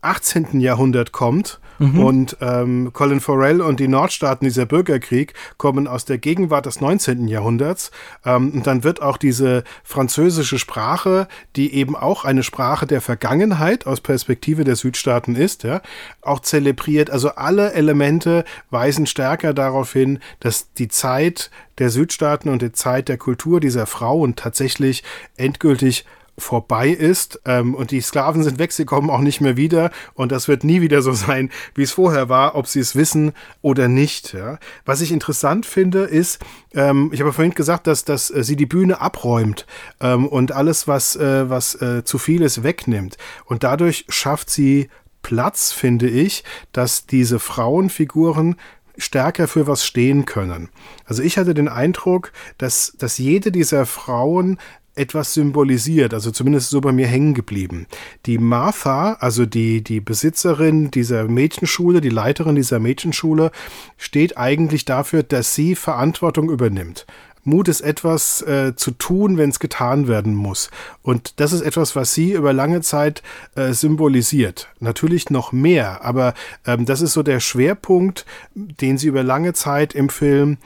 [0.00, 0.60] 18.
[0.60, 1.98] Jahrhundert kommt mhm.
[1.98, 7.26] und ähm, Colin Farrell und die Nordstaaten, dieser Bürgerkrieg, kommen aus der Gegenwart des 19.
[7.26, 7.90] Jahrhunderts.
[8.24, 11.26] Ähm, und dann wird auch diese französische Sprache,
[11.56, 15.80] die eben auch eine Sprache der Vergangenheit aus Perspektive der Südstaaten ist, ja,
[16.22, 17.10] auch zelebriert.
[17.10, 23.08] Also alle Elemente weisen stärker darauf hin, dass die Zeit der Südstaaten und die Zeit
[23.08, 25.02] der Kultur dieser Frauen tatsächlich
[25.36, 26.04] endgültig
[26.38, 30.32] vorbei ist ähm, und die Sklaven sind weg, sie kommen auch nicht mehr wieder und
[30.32, 33.88] das wird nie wieder so sein, wie es vorher war, ob sie es wissen oder
[33.88, 34.32] nicht.
[34.32, 34.58] Ja.
[34.84, 36.38] Was ich interessant finde, ist,
[36.74, 39.66] ähm, ich habe vorhin gesagt, dass, dass äh, sie die Bühne abräumt
[40.00, 43.16] ähm, und alles, was, äh, was äh, zu viel ist, wegnimmt.
[43.44, 44.88] Und dadurch schafft sie
[45.22, 48.56] Platz, finde ich, dass diese Frauenfiguren
[48.96, 50.68] stärker für was stehen können.
[51.04, 54.58] Also ich hatte den Eindruck, dass, dass jede dieser Frauen
[54.98, 57.86] etwas symbolisiert, also zumindest so bei mir hängen geblieben.
[58.26, 63.50] Die Martha, also die, die Besitzerin dieser Mädchenschule, die Leiterin dieser Mädchenschule,
[63.96, 67.06] steht eigentlich dafür, dass sie Verantwortung übernimmt.
[67.48, 70.70] Mut ist etwas äh, zu tun, wenn es getan werden muss.
[71.02, 73.22] Und das ist etwas, was sie über lange Zeit
[73.54, 74.68] äh, symbolisiert.
[74.80, 76.34] Natürlich noch mehr, aber
[76.66, 80.58] ähm, das ist so der Schwerpunkt, den sie über lange Zeit im Film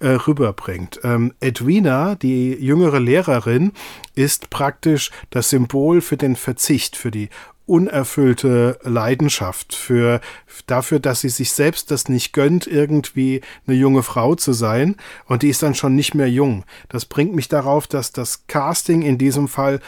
[0.00, 1.00] äh, rüberbringt.
[1.04, 3.72] Ähm, Edwina, die jüngere Lehrerin,
[4.14, 7.28] ist praktisch das Symbol für den Verzicht, für die
[7.68, 10.20] unerfüllte Leidenschaft, für
[10.66, 14.96] dafür, dass sie sich selbst das nicht gönnt, irgendwie eine junge Frau zu sein.
[15.26, 16.64] Und die ist dann schon nicht mehr jung.
[16.88, 19.80] Das bringt mich darauf, dass das Casting in diesem Fall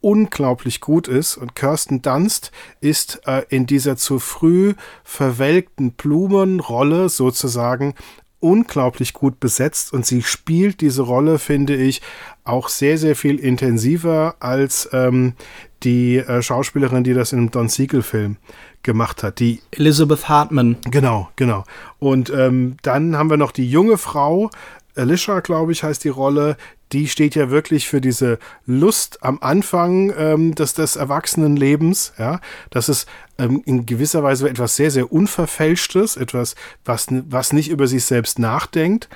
[0.00, 7.94] unglaublich gut ist und Kirsten Dunst ist äh, in dieser zu früh verwelkten Blumenrolle sozusagen
[8.40, 12.00] unglaublich gut besetzt und sie spielt diese Rolle, finde ich,
[12.44, 15.34] auch sehr, sehr viel intensiver als ähm,
[15.82, 18.36] die äh, Schauspielerin, die das in einem Don Siegel-Film
[18.82, 19.40] gemacht hat.
[19.40, 20.76] Die Elizabeth Hartman.
[20.90, 21.64] Genau, genau.
[21.98, 24.50] Und ähm, dann haben wir noch die junge Frau,
[24.94, 26.56] Alicia, glaube ich, heißt die Rolle,
[26.92, 32.88] die steht ja wirklich für diese Lust am Anfang ähm, des, des Erwachsenenlebens, ja, das
[32.88, 38.04] ist ähm, in gewisser Weise etwas sehr, sehr Unverfälschtes, etwas, was, was nicht über sich
[38.04, 39.08] selbst nachdenkt.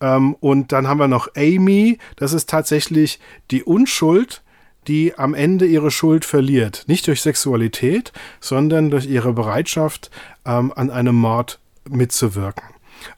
[0.00, 3.18] Ähm, und dann haben wir noch Amy, das ist tatsächlich
[3.50, 4.42] die Unschuld,
[4.86, 6.84] die am Ende ihre Schuld verliert.
[6.86, 10.10] Nicht durch Sexualität, sondern durch ihre Bereitschaft,
[10.44, 12.64] ähm, an einem Mord mitzuwirken.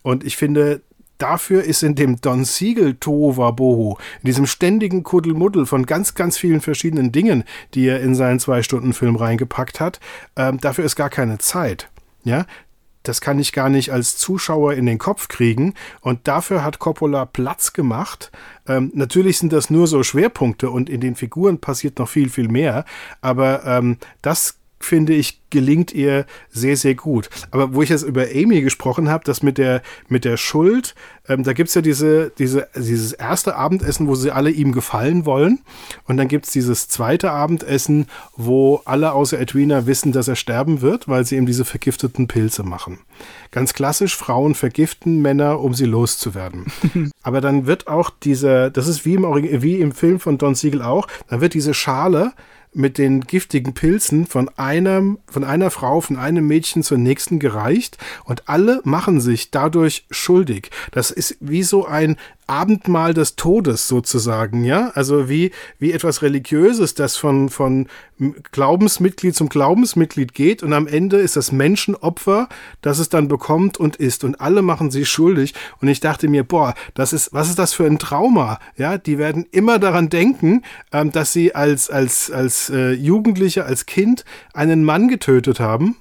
[0.02, 0.82] Und ich finde,
[1.18, 6.38] dafür ist in dem Don Siegel Tova Boho, in diesem ständigen Kuddelmuddel von ganz, ganz
[6.38, 10.00] vielen verschiedenen Dingen, die er in seinen Zwei-Stunden-Film reingepackt hat,
[10.36, 11.90] ähm, dafür ist gar keine Zeit.
[12.24, 12.46] Ja,
[13.02, 15.74] das kann ich gar nicht als Zuschauer in den Kopf kriegen.
[16.00, 18.30] Und dafür hat Coppola Platz gemacht.
[18.66, 22.48] Ähm, natürlich sind das nur so Schwerpunkte und in den Figuren passiert noch viel, viel
[22.48, 22.84] mehr.
[23.22, 27.30] Aber ähm, das finde ich, gelingt ihr sehr, sehr gut.
[27.50, 30.94] Aber wo ich jetzt über Amy gesprochen habe, das mit der, mit der Schuld,
[31.28, 35.26] ähm, da gibt es ja diese, diese, dieses erste Abendessen, wo sie alle ihm gefallen
[35.26, 35.60] wollen.
[36.04, 40.80] Und dann gibt es dieses zweite Abendessen, wo alle außer Edwina wissen, dass er sterben
[40.80, 42.98] wird, weil sie ihm diese vergifteten Pilze machen.
[43.50, 46.66] Ganz klassisch, Frauen vergiften Männer, um sie loszuwerden.
[47.22, 49.24] Aber dann wird auch dieser, das ist wie im,
[49.62, 52.32] wie im Film von Don Siegel auch, dann wird diese Schale
[52.72, 57.98] mit den giftigen Pilzen von einem, von einer Frau, von einem Mädchen zur nächsten gereicht
[58.24, 60.70] und alle machen sich dadurch schuldig.
[60.92, 62.16] Das ist wie so ein
[62.48, 64.90] Abendmahl des Todes sozusagen, ja?
[64.94, 67.86] Also wie, wie etwas Religiöses, das von, von
[68.50, 72.48] Glaubensmitglied zum Glaubensmitglied geht und am Ende ist das Menschenopfer,
[72.80, 76.42] das es dann bekommt und ist und alle machen sich schuldig und ich dachte mir,
[76.42, 78.98] boah, das ist, was ist das für ein Trauma, ja?
[78.98, 84.24] Die werden immer daran denken, ähm, dass sie als, als, als äh, Jugendliche, als Kind
[84.54, 85.96] einen Mann getötet haben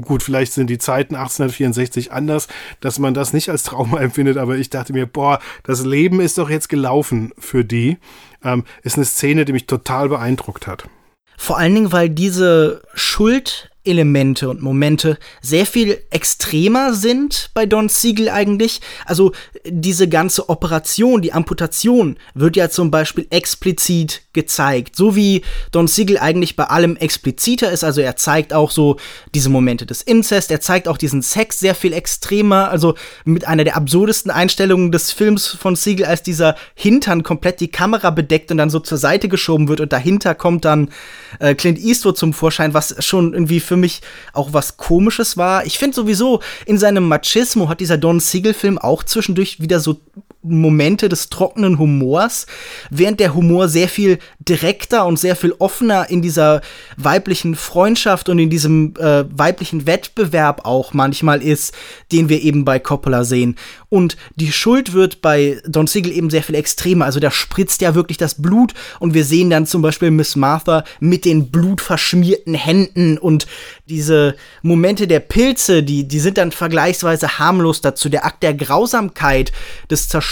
[0.00, 2.48] gut, vielleicht sind die Zeiten 1864 anders,
[2.80, 6.38] dass man das nicht als Trauma empfindet, aber ich dachte mir, boah, das Leben ist
[6.38, 7.98] doch jetzt gelaufen für die.
[8.42, 10.88] Ähm, ist eine Szene, die mich total beeindruckt hat.
[11.36, 17.88] Vor allen Dingen, weil diese Schuld Elemente und Momente sehr viel extremer sind bei Don
[17.88, 18.80] Siegel eigentlich.
[19.06, 19.32] Also
[19.66, 24.96] diese ganze Operation, die Amputation, wird ja zum Beispiel explizit gezeigt.
[24.96, 27.82] So wie Don Siegel eigentlich bei allem expliziter ist.
[27.82, 28.96] Also er zeigt auch so
[29.34, 32.70] diese Momente des Inzest, er zeigt auch diesen Sex sehr viel extremer.
[32.70, 37.68] Also mit einer der absurdesten Einstellungen des Films von Siegel, als dieser Hintern komplett die
[37.68, 40.90] Kamera bedeckt und dann so zur Seite geschoben wird und dahinter kommt dann
[41.38, 44.00] äh, Clint Eastwood zum Vorschein, was schon irgendwie für mich
[44.32, 45.64] auch was Komisches war.
[45.64, 50.00] Ich finde sowieso, in seinem Machismo hat dieser Don Siegel-Film auch zwischendurch wieder so
[50.42, 52.46] Momente des trockenen Humors,
[52.88, 56.62] während der Humor sehr viel direkter und sehr viel offener in dieser
[56.96, 61.74] weiblichen Freundschaft und in diesem äh, weiblichen Wettbewerb auch manchmal ist,
[62.10, 63.56] den wir eben bei Coppola sehen.
[63.90, 67.04] Und die Schuld wird bei Don Siegel eben sehr viel extremer.
[67.04, 70.84] Also da spritzt ja wirklich das Blut und wir sehen dann zum Beispiel Miss Martha
[71.00, 73.46] mit den blutverschmierten Händen und
[73.88, 78.08] diese Momente der Pilze, die, die sind dann vergleichsweise harmlos dazu.
[78.08, 79.52] Der Akt der Grausamkeit,
[79.90, 80.29] des Zerstörens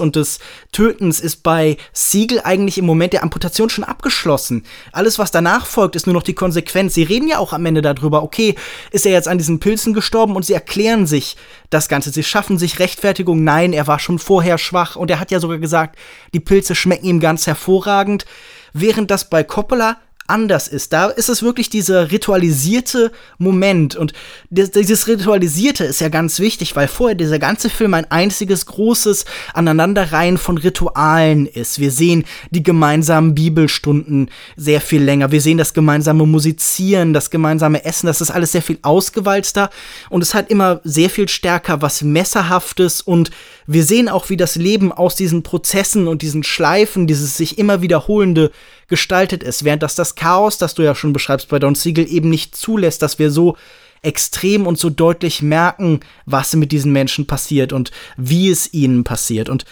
[0.00, 0.38] und des
[0.72, 4.64] Tötens ist bei Siegel eigentlich im Moment der Amputation schon abgeschlossen.
[4.92, 6.94] Alles, was danach folgt, ist nur noch die Konsequenz.
[6.94, 8.54] Sie reden ja auch am Ende darüber, okay,
[8.90, 11.36] ist er jetzt an diesen Pilzen gestorben und sie erklären sich
[11.70, 12.10] das Ganze.
[12.10, 15.58] Sie schaffen sich Rechtfertigung, nein, er war schon vorher schwach und er hat ja sogar
[15.58, 15.98] gesagt,
[16.32, 18.24] die Pilze schmecken ihm ganz hervorragend.
[18.72, 20.92] Während das bei Coppola anders ist.
[20.92, 23.94] Da ist es wirklich dieser ritualisierte Moment.
[23.94, 24.14] Und
[24.50, 30.38] dieses Ritualisierte ist ja ganz wichtig, weil vorher dieser ganze Film ein einziges großes Aneinanderreihen
[30.38, 31.78] von Ritualen ist.
[31.78, 35.30] Wir sehen die gemeinsamen Bibelstunden sehr viel länger.
[35.30, 38.06] Wir sehen das gemeinsame Musizieren, das gemeinsame Essen.
[38.06, 39.68] Das ist alles sehr viel ausgewalzter.
[40.08, 43.02] Und es hat immer sehr viel stärker was Messerhaftes.
[43.02, 43.30] Und
[43.66, 47.82] wir sehen auch, wie das Leben aus diesen Prozessen und diesen Schleifen, dieses sich immer
[47.82, 48.50] wiederholende
[48.88, 52.28] gestaltet ist, während das das Chaos, das du ja schon beschreibst bei Don Siegel, eben
[52.28, 53.56] nicht zulässt, dass wir so
[54.02, 59.48] extrem und so deutlich merken, was mit diesen Menschen passiert und wie es ihnen passiert.
[59.48, 59.64] Und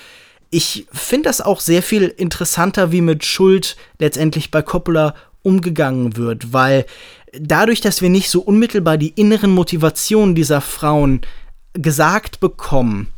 [0.50, 6.52] ich finde das auch sehr viel interessanter, wie mit Schuld letztendlich bei Coppola umgegangen wird,
[6.52, 6.86] weil
[7.38, 11.22] dadurch, dass wir nicht so unmittelbar die inneren Motivationen dieser Frauen
[11.72, 13.08] gesagt bekommen,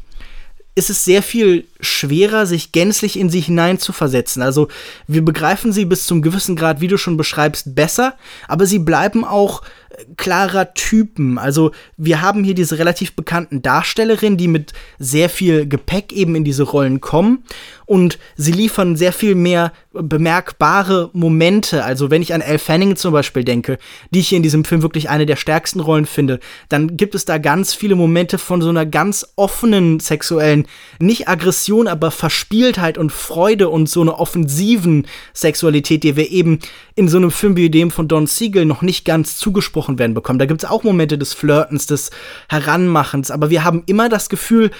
[0.74, 4.42] ist es sehr viel schwerer, sich gänzlich in sie hineinzuversetzen.
[4.42, 4.68] Also
[5.06, 8.14] wir begreifen sie bis zum gewissen Grad, wie du schon beschreibst, besser,
[8.48, 9.62] aber sie bleiben auch
[10.16, 11.38] klarer Typen.
[11.38, 16.44] Also wir haben hier diese relativ bekannten Darstellerinnen, die mit sehr viel Gepäck eben in
[16.44, 17.44] diese Rollen kommen
[17.86, 21.84] und sie liefern sehr viel mehr bemerkbare Momente.
[21.84, 23.78] Also wenn ich an Elle Fanning zum Beispiel denke,
[24.10, 27.24] die ich hier in diesem Film wirklich eine der stärksten Rollen finde, dann gibt es
[27.24, 30.66] da ganz viele Momente von so einer ganz offenen sexuellen,
[30.98, 36.60] nicht Aggression Emotion, aber Verspieltheit und Freude und so eine offensiven Sexualität, die wir eben
[36.94, 40.38] in so einem Film wie dem von Don Siegel noch nicht ganz zugesprochen werden bekommen.
[40.38, 42.10] Da gibt es auch Momente des Flirtens, des
[42.48, 44.70] Heranmachens, aber wir haben immer das Gefühl,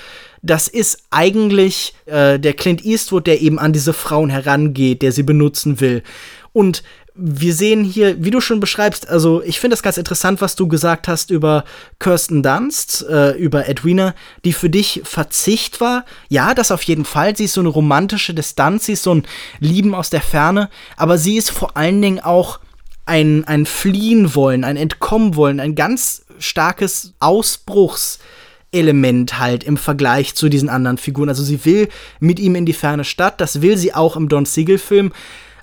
[0.42, 5.22] das ist eigentlich äh, der Clint Eastwood, der eben an diese Frauen herangeht, der sie
[5.22, 6.02] benutzen will.
[6.52, 10.56] Und wir sehen hier, wie du schon beschreibst, also ich finde das ganz interessant, was
[10.56, 11.64] du gesagt hast über
[12.00, 16.04] Kirsten Dunst, äh, über Edwina, die für dich Verzicht war.
[16.28, 17.36] Ja, das auf jeden Fall.
[17.36, 19.26] Sie ist so eine romantische Distanz, sie ist so ein
[19.60, 22.58] Lieben aus der Ferne, aber sie ist vor allen Dingen auch
[23.06, 28.18] ein, ein Fliehen wollen, ein Entkommen wollen, ein ganz starkes Ausbruchs-
[28.72, 31.28] Element halt im Vergleich zu diesen anderen Figuren.
[31.28, 34.46] Also sie will mit ihm in die ferne Stadt, das will sie auch im Don
[34.46, 35.12] Siegel-Film,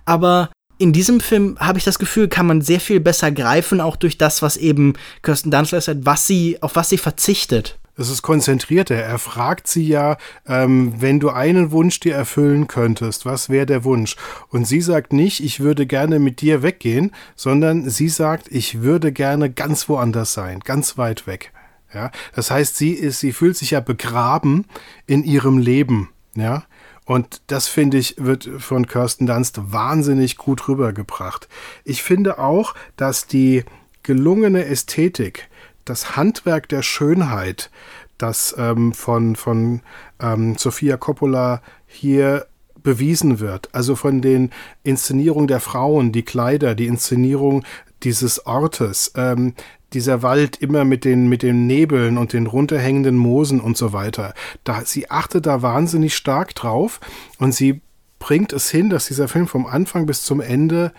[0.05, 0.49] aber
[0.81, 4.17] in diesem Film habe ich das Gefühl, kann man sehr viel besser greifen, auch durch
[4.17, 7.77] das, was eben Kirsten Dunst leistet, was sie, auf was sie verzichtet.
[7.97, 8.95] Es ist konzentrierter.
[8.95, 10.17] Er fragt sie ja,
[10.47, 14.15] ähm, wenn du einen Wunsch dir erfüllen könntest, was wäre der Wunsch?
[14.49, 19.11] Und sie sagt nicht, ich würde gerne mit dir weggehen, sondern sie sagt, ich würde
[19.11, 21.51] gerne ganz woanders sein, ganz weit weg.
[21.93, 24.65] Ja, das heißt, sie ist, sie fühlt sich ja begraben
[25.05, 26.09] in ihrem Leben.
[26.35, 26.63] Ja,
[27.11, 31.49] und das finde ich, wird von Kirsten Dunst wahnsinnig gut rübergebracht.
[31.83, 33.65] Ich finde auch, dass die
[34.01, 35.49] gelungene Ästhetik,
[35.83, 37.69] das Handwerk der Schönheit,
[38.17, 39.81] das ähm, von, von
[40.21, 42.45] ähm, Sofia Coppola hier
[42.81, 43.67] bewiesen wird.
[43.73, 44.49] Also von den
[44.83, 47.65] Inszenierungen der Frauen, die Kleider, die Inszenierung
[48.03, 49.53] dieses Ortes, ähm,
[49.93, 54.33] dieser Wald immer mit den, mit den Nebeln und den runterhängenden Moosen und so weiter.
[54.63, 56.99] Da, sie achtet da wahnsinnig stark drauf
[57.39, 57.81] und sie
[58.19, 60.93] bringt es hin, dass dieser Film vom Anfang bis zum Ende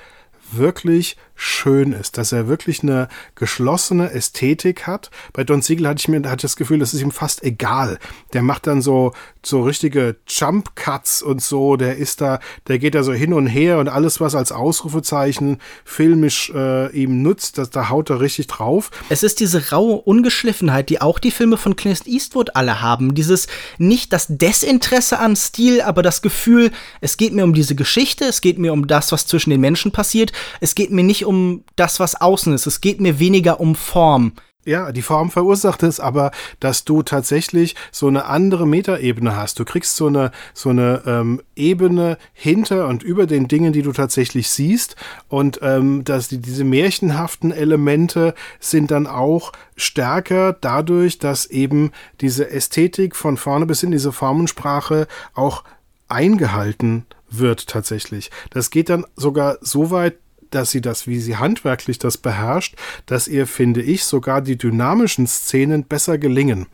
[0.51, 5.11] wirklich schön ist, dass er wirklich eine geschlossene Ästhetik hat.
[5.33, 7.99] Bei Don Siegel hatte ich mir hatte das Gefühl, das ist ihm fast egal.
[8.33, 9.13] Der macht dann so
[9.45, 13.49] so richtige Jump Cuts und so, der ist da, der geht da so hin und
[13.49, 18.47] her und alles was als Ausrufezeichen filmisch äh, ihm nutzt, das, da haut er richtig
[18.47, 18.93] drauf.
[19.09, 23.49] Es ist diese raue Ungeschliffenheit, die auch die Filme von Clint Eastwood alle haben, dieses
[23.79, 28.41] nicht das Desinteresse an Stil, aber das Gefühl, es geht mir um diese Geschichte, es
[28.41, 31.65] geht mir um das, was zwischen den Menschen passiert, es geht mir nicht um um
[31.77, 32.67] das, was außen ist.
[32.67, 34.33] Es geht mir weniger um Form.
[34.65, 39.59] Ja, die Form verursacht es, aber dass du tatsächlich so eine andere Metaebene hast.
[39.59, 43.91] Du kriegst so eine, so eine ähm, Ebene hinter und über den Dingen, die du
[43.91, 44.95] tatsächlich siehst.
[45.27, 51.91] Und ähm, dass die, diese märchenhaften Elemente sind dann auch stärker dadurch, dass eben
[52.21, 55.65] diese Ästhetik von vorne bis in diese Formensprache auch
[56.07, 58.31] eingehalten wird tatsächlich.
[58.51, 60.19] Das geht dann sogar so weit,
[60.55, 65.27] dass sie das, wie sie handwerklich das beherrscht, dass ihr, finde ich, sogar die dynamischen
[65.27, 66.67] Szenen besser gelingen.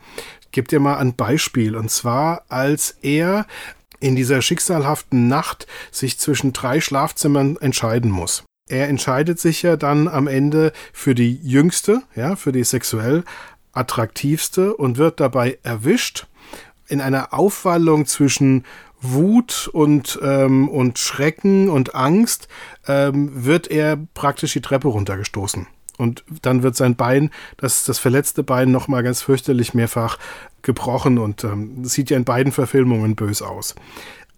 [0.51, 1.75] Ich dir mal ein Beispiel.
[1.75, 3.45] Und zwar, als er
[3.99, 8.43] in dieser schicksalhaften Nacht sich zwischen drei Schlafzimmern entscheiden muss.
[8.67, 13.23] Er entscheidet sich ja dann am Ende für die jüngste, ja, für die sexuell
[13.71, 16.27] attraktivste und wird dabei erwischt
[16.87, 18.65] in einer Aufwallung zwischen
[19.01, 22.47] Wut und, ähm, und Schrecken und Angst
[22.87, 25.67] ähm, wird er praktisch die Treppe runtergestoßen.
[25.97, 30.17] Und dann wird sein Bein, das, das verletzte Bein, nochmal ganz fürchterlich mehrfach
[30.61, 33.75] gebrochen und ähm, sieht ja in beiden Verfilmungen bös aus.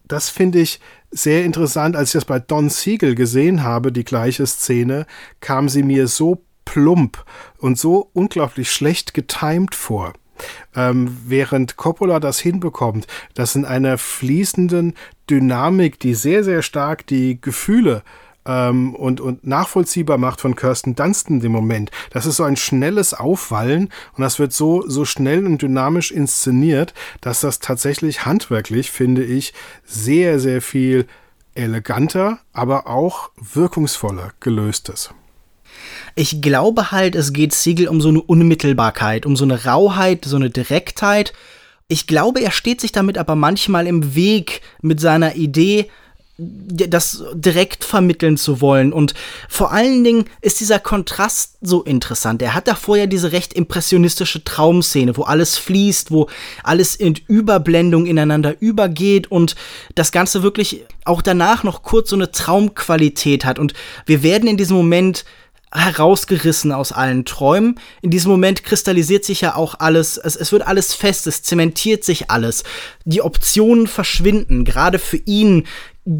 [0.08, 0.80] Das finde ich
[1.12, 1.95] sehr interessant.
[1.95, 5.06] Als ich das bei Don Siegel gesehen habe, die gleiche Szene,
[5.39, 7.24] kam sie mir so plump
[7.60, 10.13] und so unglaublich schlecht getimt vor
[10.75, 14.93] ähm, während Coppola das hinbekommt, dass in einer fließenden
[15.30, 18.04] Dynamik, die sehr, sehr stark die Gefühle
[18.45, 21.91] ähm, und, und nachvollziehbar macht von Kirsten Dunstan im Moment.
[22.12, 26.93] Das ist so ein schnelles Aufwallen und das wird so, so schnell und dynamisch inszeniert,
[27.21, 29.54] dass das tatsächlich handwerklich, finde ich,
[29.86, 31.08] sehr, sehr viel
[31.54, 35.13] eleganter, aber auch wirkungsvoller gelöst ist.
[36.15, 40.36] Ich glaube halt, es geht Siegel um so eine Unmittelbarkeit, um so eine Rauheit, so
[40.36, 41.34] eine Direktheit.
[41.88, 45.89] Ich glaube, er steht sich damit aber manchmal im Weg mit seiner Idee,
[46.43, 48.93] das direkt vermitteln zu wollen.
[48.93, 49.13] Und
[49.47, 52.41] vor allen Dingen ist dieser Kontrast so interessant.
[52.41, 56.30] Er hat da vorher diese recht impressionistische Traumszene, wo alles fließt, wo
[56.63, 59.56] alles in Überblendung ineinander übergeht und
[59.93, 63.60] das Ganze wirklich auch danach noch kurz so eine Traumqualität hat.
[63.60, 63.74] Und
[64.06, 65.26] wir werden in diesem Moment
[65.74, 67.80] herausgerissen aus allen Träumen.
[68.02, 72.04] In diesem Moment kristallisiert sich ja auch alles, es, es wird alles fest, es zementiert
[72.04, 72.64] sich alles.
[73.06, 74.66] Die Optionen verschwinden.
[74.66, 75.66] Gerade für ihn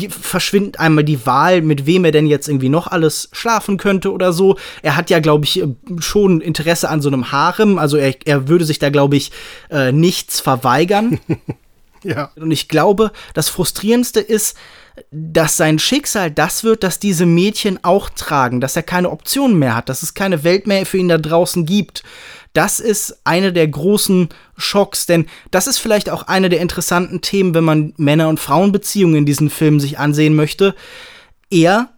[0.10, 4.32] verschwindet einmal die Wahl, mit wem er denn jetzt irgendwie noch alles schlafen könnte oder
[4.32, 4.58] so.
[4.84, 5.64] Er hat ja, glaube ich,
[6.00, 7.80] schon Interesse an so einem Harem.
[7.80, 9.32] Also er, er würde sich da, glaube ich,
[9.70, 11.20] äh, nichts verweigern.
[12.04, 12.32] Ja.
[12.36, 14.58] Und ich glaube, das Frustrierendste ist,
[15.12, 19.76] dass sein Schicksal das wird, dass diese Mädchen auch tragen, dass er keine Optionen mehr
[19.76, 22.04] hat, dass es keine Welt mehr für ihn da draußen gibt.
[22.54, 27.54] Das ist eine der großen Schocks, denn das ist vielleicht auch eine der interessanten Themen,
[27.54, 30.76] wenn man Männer- und Frauenbeziehungen in diesen Filmen sich ansehen möchte.
[31.50, 31.90] Er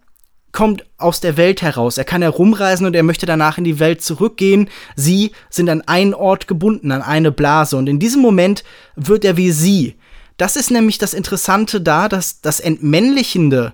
[0.52, 1.98] kommt aus der Welt heraus.
[1.98, 4.70] Er kann herumreisen und er möchte danach in die Welt zurückgehen.
[4.94, 7.76] Sie sind an einen Ort gebunden, an eine Blase.
[7.76, 8.62] Und in diesem Moment
[8.94, 9.96] wird er wie sie.
[10.36, 13.72] Das ist nämlich das Interessante da, dass das Entmännlichende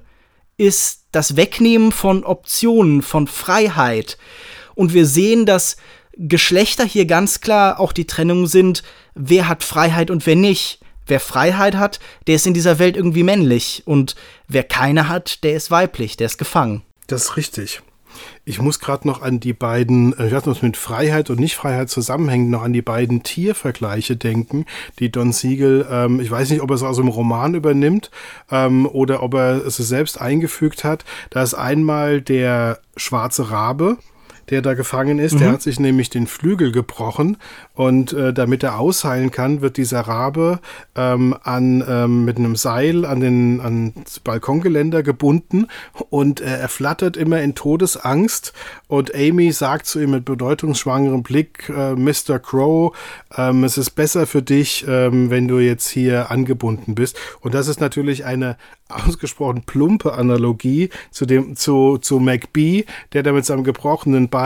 [0.57, 4.19] ist das Wegnehmen von Optionen, von Freiheit.
[4.75, 5.77] Und wir sehen, dass
[6.17, 8.83] Geschlechter hier ganz klar auch die Trennung sind,
[9.15, 10.81] wer hat Freiheit und wer nicht.
[11.07, 13.83] Wer Freiheit hat, der ist in dieser Welt irgendwie männlich.
[13.87, 14.15] Und
[14.47, 16.83] wer keine hat, der ist weiblich, der ist gefangen.
[17.07, 17.83] Das ist richtig.
[18.45, 21.91] Ich muss gerade noch an die beiden, äh, ich weiß nicht, mit Freiheit und Nichtfreiheit
[21.91, 24.67] zusammenhängt, noch an die beiden Tiervergleiche denken,
[24.99, 28.11] die Don Siegel, ähm, ich weiß nicht, ob er es aus dem Roman übernimmt
[28.51, 31.05] ähm, oder ob er es selbst eingefügt hat.
[31.31, 33.99] Da ist einmal der schwarze Rabe,
[34.51, 35.35] der da gefangen ist.
[35.35, 35.39] Mhm.
[35.39, 37.37] Der hat sich nämlich den Flügel gebrochen
[37.75, 40.61] und äh, damit er ausheilen kann, wird dieser Rabe
[40.97, 45.67] ähm, an, ähm, mit einem Seil an den ans Balkongeländer gebunden
[46.11, 48.53] und äh, er flattert immer in Todesangst.
[48.89, 52.39] Und Amy sagt zu ihm mit bedeutungsschwangerem Blick, äh, Mr.
[52.39, 52.97] Crow,
[53.37, 57.17] ähm, es ist besser für dich, ähm, wenn du jetzt hier angebunden bist.
[57.41, 58.57] Und das ist natürlich eine
[58.89, 64.40] ausgesprochen plumpe Analogie zu dem zu, zu McBee, der da mit seinem gebrochenen Bein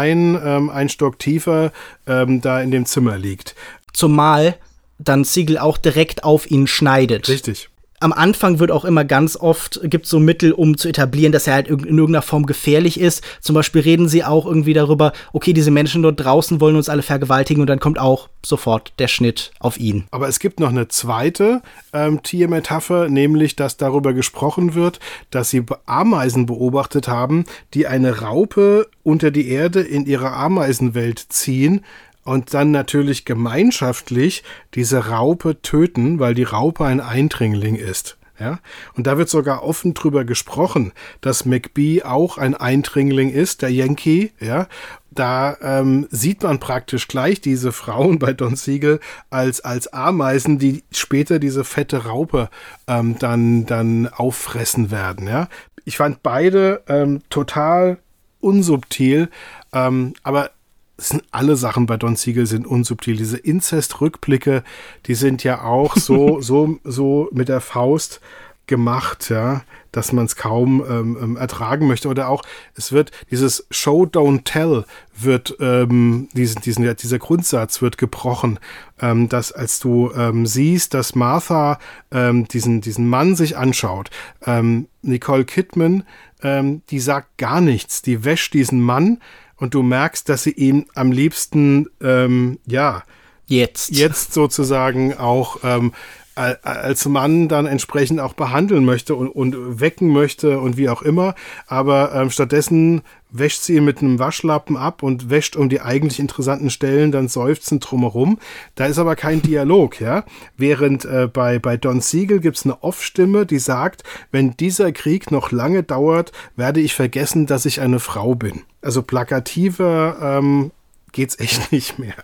[0.45, 1.73] ähm, ein Stock tiefer
[2.07, 3.55] ähm, da in dem Zimmer liegt.
[3.93, 4.57] Zumal
[4.99, 7.29] dann Siegel auch direkt auf ihn schneidet.
[7.29, 7.69] Richtig
[8.05, 11.55] am Anfang wird auch immer ganz oft, gibt so Mittel, um zu etablieren, dass er
[11.55, 13.25] halt in irgendeiner Form gefährlich ist.
[13.41, 17.01] Zum Beispiel reden sie auch irgendwie darüber, okay, diese Menschen dort draußen wollen uns alle
[17.01, 20.05] vergewaltigen und dann kommt auch sofort der Schnitt auf ihn.
[20.11, 21.63] Aber es gibt noch eine zweite
[21.95, 25.01] ähm, Tiermetapher, nämlich, dass darüber gesprochen wird,
[25.31, 31.81] dass sie Ameisen beobachtet haben, die eine Raupe unter die Erde in ihre Ameisenwelt ziehen,
[32.25, 34.43] und dann natürlich gemeinschaftlich
[34.75, 38.17] diese Raupe töten, weil die Raupe ein Eindringling ist.
[38.37, 38.59] Ja,
[38.95, 44.33] und da wird sogar offen drüber gesprochen, dass McBee auch ein Eindringling ist, der Yankee,
[44.41, 44.67] ja.
[45.13, 48.99] Da ähm, sieht man praktisch gleich diese Frauen bei Don Siegel
[49.31, 52.51] als, als Ameisen, die später diese fette Raupe
[52.89, 55.49] ähm, dann, dann auffressen werden, ja.
[55.85, 57.99] Ich fand beide ähm, total
[58.41, 59.29] unsubtil,
[59.73, 60.51] ähm, aber
[60.97, 63.17] sind alle Sachen bei Don Siegel sind unsubtil.
[63.17, 64.63] Diese Inzest-Rückblicke,
[65.07, 68.21] die sind ja auch so, so, so mit der Faust
[68.67, 72.09] gemacht, ja, dass man es kaum ähm, ähm, ertragen möchte.
[72.09, 72.43] Oder auch,
[72.75, 74.85] es wird dieses Show, Don't Tell
[75.17, 78.59] wird, ähm, diesen, diesen, dieser Grundsatz wird gebrochen,
[79.01, 81.79] ähm, dass als du ähm, siehst, dass Martha
[82.11, 84.11] ähm, diesen, diesen Mann sich anschaut,
[84.47, 86.05] ähm, Nicole Kidman,
[86.43, 89.19] ähm, die sagt gar nichts, die wäscht diesen Mann,
[89.57, 93.05] und du merkst, dass sie ihn am liebsten, ähm, ja,
[93.47, 95.93] jetzt, jetzt sozusagen auch ähm,
[96.35, 101.35] als Mann dann entsprechend auch behandeln möchte und, und wecken möchte und wie auch immer.
[101.67, 106.19] Aber ähm, stattdessen wäscht sie ihn mit einem Waschlappen ab und wäscht um die eigentlich
[106.19, 108.39] interessanten Stellen dann seufzend drumherum.
[108.75, 110.25] Da ist aber kein Dialog, ja.
[110.57, 115.31] Während äh, bei, bei Don Siegel gibt es eine Off-Stimme, die sagt, wenn dieser Krieg
[115.31, 118.63] noch lange dauert, werde ich vergessen, dass ich eine Frau bin.
[118.83, 120.71] Also plakativer ähm,
[121.13, 122.15] geht's echt nicht mehr.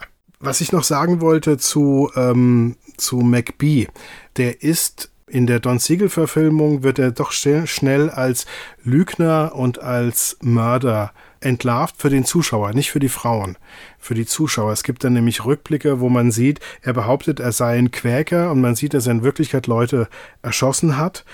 [0.42, 3.88] Was ich noch sagen wollte zu, ähm, zu McBee,
[4.38, 8.46] der ist in der Don Siegel-Verfilmung wird er doch schnell als
[8.82, 13.58] Lügner und als Mörder entlarvt für den Zuschauer, nicht für die Frauen,
[13.98, 14.72] für die Zuschauer.
[14.72, 18.62] Es gibt dann nämlich Rückblicke, wo man sieht, er behauptet, er sei ein Quäker und
[18.62, 20.08] man sieht, dass er in Wirklichkeit Leute
[20.42, 21.24] erschossen hat.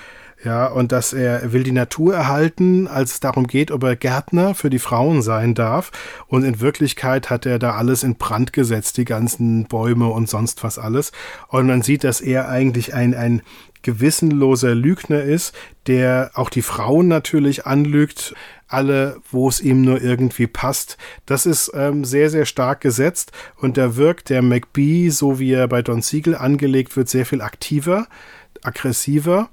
[0.44, 4.54] Ja, und dass er, will die Natur erhalten, als es darum geht, ob er Gärtner
[4.54, 5.90] für die Frauen sein darf.
[6.26, 10.62] Und in Wirklichkeit hat er da alles in Brand gesetzt, die ganzen Bäume und sonst
[10.62, 11.12] was alles.
[11.48, 13.42] Und man sieht, dass er eigentlich ein, ein
[13.86, 15.54] gewissenloser Lügner ist,
[15.86, 18.34] der auch die Frauen natürlich anlügt,
[18.68, 20.98] alle, wo es ihm nur irgendwie passt.
[21.24, 25.68] Das ist ähm, sehr, sehr stark gesetzt und da wirkt der McBee, so wie er
[25.68, 28.08] bei Don Siegel angelegt wird, sehr viel aktiver,
[28.62, 29.50] aggressiver.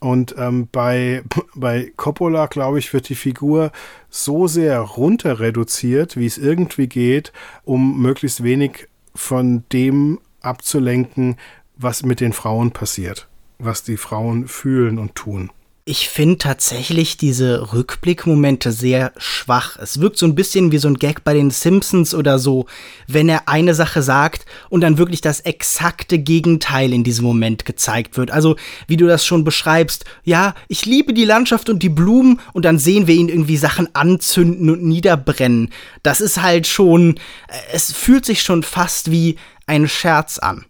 [0.00, 1.22] Und ähm, bei,
[1.54, 3.72] bei Coppola, glaube ich, wird die Figur
[4.08, 7.32] so sehr runter reduziert, wie es irgendwie geht,
[7.64, 11.36] um möglichst wenig von dem abzulenken,
[11.76, 13.28] was mit den Frauen passiert,
[13.58, 15.50] was die Frauen fühlen und tun.
[15.88, 19.78] Ich finde tatsächlich diese Rückblickmomente sehr schwach.
[19.80, 22.66] Es wirkt so ein bisschen wie so ein Gag bei den Simpsons oder so,
[23.06, 28.16] wenn er eine Sache sagt und dann wirklich das exakte Gegenteil in diesem Moment gezeigt
[28.16, 28.32] wird.
[28.32, 28.56] Also,
[28.88, 32.80] wie du das schon beschreibst, ja, ich liebe die Landschaft und die Blumen und dann
[32.80, 35.70] sehen wir ihn irgendwie Sachen anzünden und niederbrennen.
[36.02, 37.20] Das ist halt schon,
[37.70, 39.36] es fühlt sich schon fast wie
[39.68, 40.64] ein Scherz an.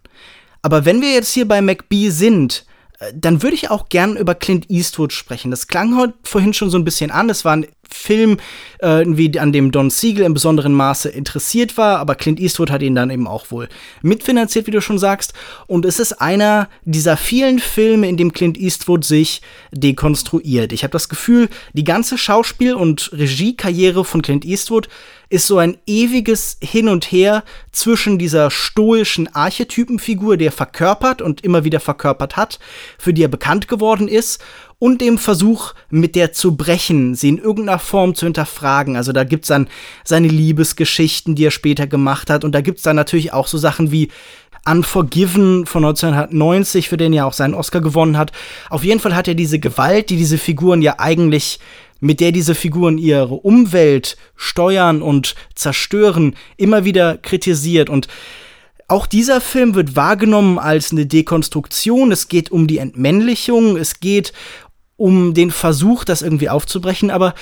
[0.61, 2.75] Aber wenn wir jetzt hier bei McBee sind, äh,
[3.13, 5.51] dann würde ich auch gern über Clint Eastwood sprechen.
[5.51, 7.29] Das klang heute vorhin schon so ein bisschen an.
[7.29, 8.37] Es war ein Film,
[8.79, 12.81] äh, wie an dem Don Siegel im besonderen Maße interessiert war, aber Clint Eastwood hat
[12.81, 13.69] ihn dann eben auch wohl
[14.01, 15.33] mitfinanziert, wie du schon sagst.
[15.67, 19.41] Und es ist einer dieser vielen Filme, in dem Clint Eastwood sich
[19.71, 20.73] dekonstruiert.
[20.73, 24.89] Ich habe das Gefühl, die ganze Schauspiel- und Regiekarriere von Clint Eastwood
[25.29, 31.41] ist so ein ewiges Hin und Her zwischen dieser stoischen Archetypenfigur, die er verkörpert und
[31.41, 32.59] immer wieder verkörpert hat,
[32.97, 34.41] für die er bekannt geworden ist,
[34.79, 38.95] und dem Versuch, mit der zu brechen, sie in irgendeiner Form zu hinterfragen.
[38.95, 39.67] Also da gibt's dann
[40.03, 43.91] seine Liebesgeschichten, die er später gemacht hat, und da gibt's dann natürlich auch so Sachen
[43.91, 44.09] wie
[44.69, 48.33] Unforgiven von 1990, für den er auch seinen Oscar gewonnen hat.
[48.69, 51.59] Auf jeden Fall hat er diese Gewalt, die diese Figuren ja eigentlich
[51.99, 57.89] mit der diese Figuren ihre Umwelt steuern und zerstören, immer wieder kritisiert.
[57.89, 58.07] Und
[58.87, 62.11] auch dieser Film wird wahrgenommen als eine Dekonstruktion.
[62.11, 64.31] Es geht um die Entmännlichung, es geht
[64.97, 67.11] um den Versuch, das irgendwie aufzubrechen.
[67.11, 67.35] Aber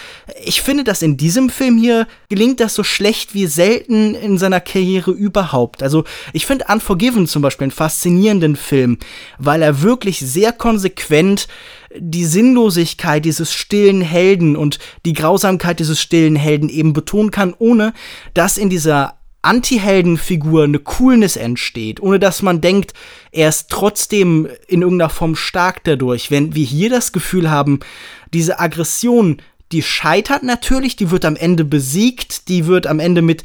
[0.44, 4.60] ich finde, dass in diesem Film hier gelingt das so schlecht wie selten in seiner
[4.60, 5.82] Karriere überhaupt.
[5.82, 6.04] Also
[6.34, 8.98] ich finde Unforgiven zum Beispiel einen faszinierenden Film,
[9.40, 11.48] weil er wirklich sehr konsequent
[11.98, 17.94] die Sinnlosigkeit dieses stillen Helden und die Grausamkeit dieses stillen Helden eben betonen kann, ohne
[18.34, 22.94] dass in dieser Anti-Heldenfigur eine Coolness entsteht, ohne dass man denkt,
[23.32, 26.32] er ist trotzdem in irgendeiner Form stark dadurch.
[26.32, 27.80] Wenn wir hier das Gefühl haben,
[28.34, 29.38] diese Aggression,
[29.72, 33.44] die scheitert natürlich, die wird am Ende besiegt, die wird am Ende mit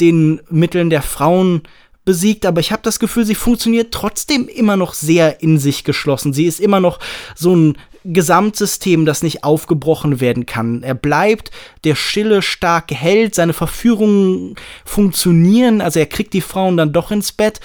[0.00, 1.62] den Mitteln der Frauen
[2.04, 6.32] besiegt, aber ich habe das Gefühl, sie funktioniert trotzdem immer noch sehr in sich geschlossen.
[6.32, 6.98] Sie ist immer noch
[7.36, 10.82] so ein Gesamtsystem, das nicht aufgebrochen werden kann.
[10.82, 11.50] Er bleibt
[11.84, 17.32] der stille, starke Held, seine Verführungen funktionieren, also er kriegt die Frauen dann doch ins
[17.32, 17.60] Bett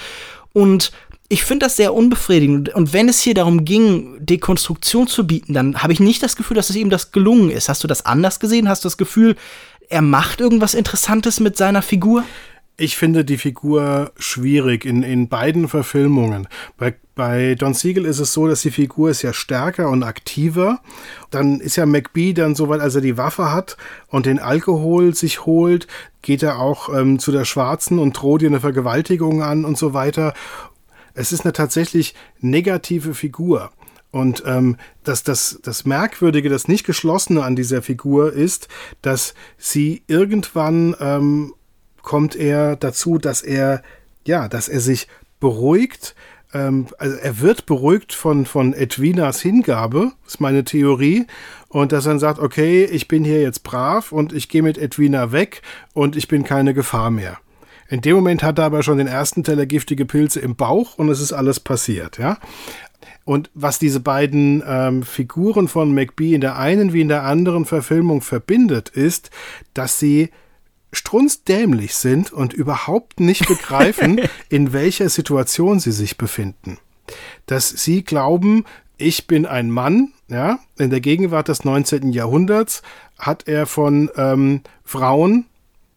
[0.52, 0.92] und
[1.30, 2.74] ich finde das sehr unbefriedigend.
[2.74, 6.54] Und wenn es hier darum ging, Dekonstruktion zu bieten, dann habe ich nicht das Gefühl,
[6.54, 7.68] dass es ihm das gelungen ist.
[7.68, 8.68] Hast du das anders gesehen?
[8.68, 9.36] Hast du das Gefühl,
[9.90, 12.24] er macht irgendwas Interessantes mit seiner Figur?
[12.80, 16.46] Ich finde die Figur schwierig in, in beiden Verfilmungen.
[16.76, 20.80] Bei, bei Don Siegel ist es so, dass die Figur ist ja stärker und aktiver.
[21.30, 23.76] Dann ist ja McBee dann soweit, als er die Waffe hat
[24.06, 25.88] und den Alkohol sich holt,
[26.22, 29.92] geht er auch ähm, zu der Schwarzen und droht ihr eine Vergewaltigung an und so
[29.92, 30.32] weiter.
[31.14, 33.72] Es ist eine tatsächlich negative Figur.
[34.12, 38.68] Und ähm, das, das, das Merkwürdige, das nicht geschlossene an dieser Figur ist,
[39.02, 41.54] dass sie irgendwann ähm,
[42.08, 43.82] kommt er dazu, dass er,
[44.26, 45.08] ja, dass er sich
[45.40, 46.14] beruhigt.
[46.54, 51.26] Ähm, also er wird beruhigt von, von Edwinas Hingabe, ist meine Theorie.
[51.68, 54.78] Und dass er dann sagt, okay, ich bin hier jetzt brav und ich gehe mit
[54.78, 55.60] Edwina weg
[55.92, 57.36] und ich bin keine Gefahr mehr.
[57.90, 61.10] In dem Moment hat er aber schon den ersten Teller giftige Pilze im Bauch und
[61.10, 62.38] es ist alles passiert, ja.
[63.26, 67.66] Und was diese beiden ähm, Figuren von McBee in der einen wie in der anderen
[67.66, 69.30] Verfilmung verbindet, ist,
[69.74, 70.30] dass sie
[70.92, 76.78] strunzdämlich sind und überhaupt nicht begreifen, in welcher Situation sie sich befinden.
[77.46, 78.64] Dass sie glauben,
[78.96, 82.12] ich bin ein Mann, ja, in der Gegenwart des 19.
[82.12, 82.82] Jahrhunderts
[83.18, 85.46] hat er von ähm, Frauen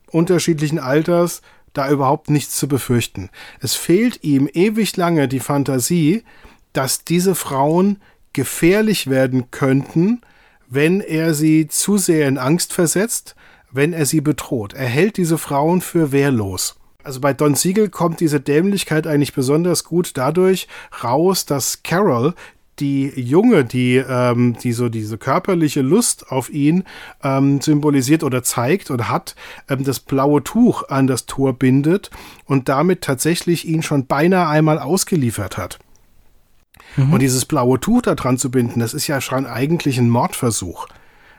[0.07, 1.41] unterschiedlichen Alters
[1.73, 3.29] da überhaupt nichts zu befürchten.
[3.59, 6.23] Es fehlt ihm ewig lange die Fantasie,
[6.73, 8.01] dass diese Frauen
[8.33, 10.21] gefährlich werden könnten,
[10.67, 13.35] wenn er sie zu sehr in Angst versetzt,
[13.71, 14.73] wenn er sie bedroht.
[14.73, 16.75] Er hält diese Frauen für wehrlos.
[17.03, 20.67] Also bei Don Siegel kommt diese Dämlichkeit eigentlich besonders gut dadurch
[21.03, 22.35] raus, dass Carol
[22.79, 26.83] die Junge, die, ähm, die so diese körperliche Lust auf ihn
[27.23, 29.35] ähm, symbolisiert oder zeigt oder hat,
[29.69, 32.09] ähm, das blaue Tuch an das Tor bindet
[32.45, 35.79] und damit tatsächlich ihn schon beinahe einmal ausgeliefert hat.
[36.95, 37.13] Mhm.
[37.13, 40.87] Und dieses blaue Tuch da dran zu binden, das ist ja schon eigentlich ein Mordversuch.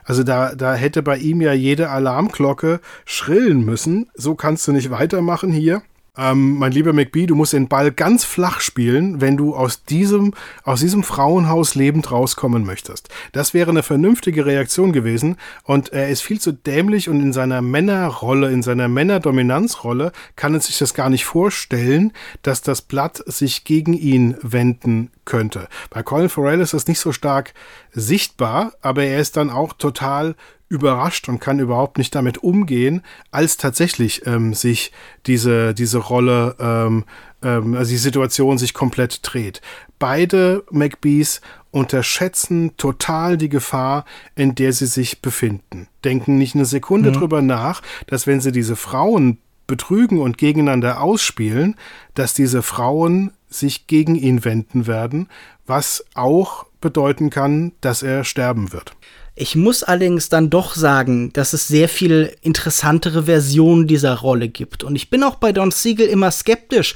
[0.05, 4.09] Also da, da hätte bei ihm ja jede Alarmglocke schrillen müssen.
[4.13, 5.81] So kannst du nicht weitermachen hier.
[6.15, 10.33] Ähm, mein lieber McBee, du musst den Ball ganz flach spielen, wenn du aus diesem,
[10.63, 13.09] aus diesem Frauenhaus lebend rauskommen möchtest.
[13.31, 17.63] Das wäre eine vernünftige Reaktion gewesen und er ist viel zu dämlich und in seiner
[17.63, 23.63] Männerrolle, in seiner Männerdominanzrolle kann er sich das gar nicht vorstellen, dass das Blatt sich
[23.63, 25.67] gegen ihn wenden könnte.
[25.89, 27.53] Bei Colin Farrell ist das nicht so stark
[27.91, 30.35] sichtbar, aber er ist dann auch total
[30.73, 34.91] überrascht und kann überhaupt nicht damit umgehen, als tatsächlich ähm, sich
[35.27, 37.05] diese, diese Rolle, ähm,
[37.43, 39.61] ähm, also die Situation sich komplett dreht.
[39.99, 44.05] Beide McBees unterschätzen total die Gefahr,
[44.35, 45.87] in der sie sich befinden.
[46.03, 47.13] Denken nicht eine Sekunde mhm.
[47.13, 51.75] drüber nach, dass wenn sie diese Frauen betrügen und gegeneinander ausspielen,
[52.15, 55.29] dass diese Frauen sich gegen ihn wenden werden,
[55.67, 58.95] was auch bedeuten kann, dass er sterben wird.
[59.35, 64.83] Ich muss allerdings dann doch sagen, dass es sehr viel interessantere Versionen dieser Rolle gibt.
[64.83, 66.93] Und ich bin auch bei Don Siegel immer skeptisch,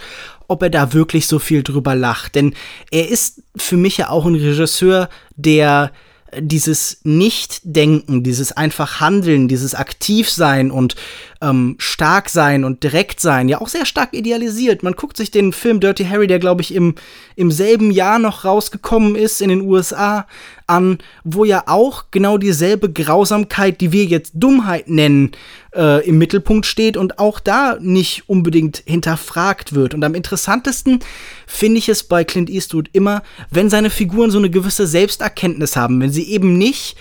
[0.47, 2.35] ob er da wirklich so viel drüber lacht.
[2.35, 2.53] Denn
[2.91, 5.91] er ist für mich ja auch ein Regisseur, der
[6.39, 10.95] dieses Nicht-Denken, dieses einfach Handeln, dieses Aktivsein und
[11.41, 14.83] ähm, stark sein und direkt sein, ja auch sehr stark idealisiert.
[14.83, 16.95] Man guckt sich den Film Dirty Harry, der glaube ich im,
[17.38, 20.25] im selben Jahr noch rausgekommen ist in den USA,
[20.65, 25.31] an, wo ja auch genau dieselbe Grausamkeit, die wir jetzt Dummheit nennen,
[25.75, 29.93] äh, im Mittelpunkt steht und auch da nicht unbedingt hinterfragt wird.
[29.93, 30.99] Und am interessantesten
[31.45, 33.21] finde ich es bei Clint Eastwood immer,
[33.51, 36.97] wenn seine Figuren so eine gewisse Selbsterkenntnis haben, wenn sie eben nicht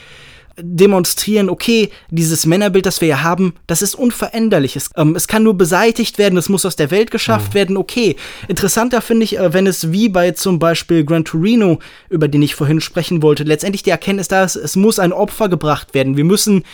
[0.58, 4.76] demonstrieren, okay, dieses Männerbild, das wir hier haben, das ist unveränderlich.
[4.76, 7.54] Es, ähm, es kann nur beseitigt werden, es muss aus der Welt geschafft mhm.
[7.54, 8.16] werden, okay.
[8.48, 11.78] Interessanter finde ich, äh, wenn es wie bei zum Beispiel Gran Torino,
[12.08, 15.48] über den ich vorhin sprechen wollte, letztendlich die Erkenntnis da ist, es muss ein Opfer
[15.48, 16.16] gebracht werden.
[16.16, 16.64] Wir müssen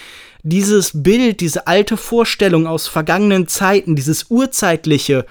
[0.42, 5.26] dieses Bild, diese alte Vorstellung aus vergangenen Zeiten, dieses urzeitliche,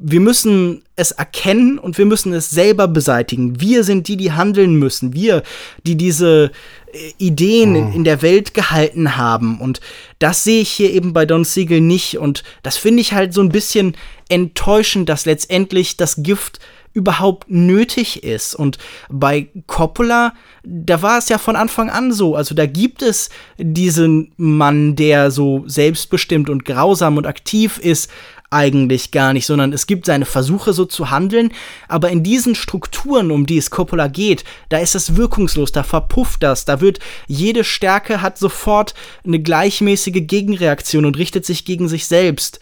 [0.00, 3.60] wir müssen es erkennen und wir müssen es selber beseitigen.
[3.60, 5.12] Wir sind die, die handeln müssen.
[5.12, 5.42] Wir,
[5.84, 6.52] die diese
[6.92, 9.60] äh, Ideen in, in, der Welt gehalten haben.
[9.60, 9.80] Und
[10.20, 12.18] das sehe ich hier eben bei Don Siegel nicht.
[12.18, 13.96] Und das finde ich halt so ein bisschen
[14.28, 16.60] enttäuschend, dass letztendlich das Gift
[16.94, 18.54] überhaupt nötig ist.
[18.54, 18.78] Und
[19.08, 20.32] bei Coppola,
[20.64, 22.34] da war es ja von Anfang an so.
[22.34, 28.10] Also da gibt es diesen Mann, der so selbstbestimmt und grausam und aktiv ist,
[28.50, 31.52] eigentlich gar nicht, sondern es gibt seine Versuche so zu handeln,
[31.86, 36.42] aber in diesen Strukturen, um die es Coppola geht, da ist es wirkungslos, da verpufft
[36.42, 38.94] das, da wird jede Stärke hat sofort
[39.24, 42.60] eine gleichmäßige Gegenreaktion und richtet sich gegen sich selbst.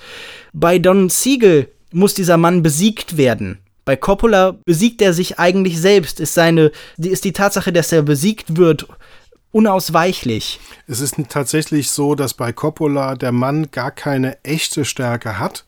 [0.52, 3.58] Bei Don Siegel muss dieser Mann besiegt werden.
[3.84, 8.56] Bei Coppola besiegt er sich eigentlich selbst, ist seine, ist die Tatsache, dass er besiegt
[8.56, 8.88] wird,
[9.52, 10.60] unausweichlich.
[10.86, 15.64] Es ist tatsächlich so, dass bei Coppola der Mann gar keine echte Stärke hat,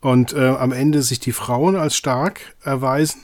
[0.00, 3.22] und äh, am Ende sich die Frauen als stark erweisen.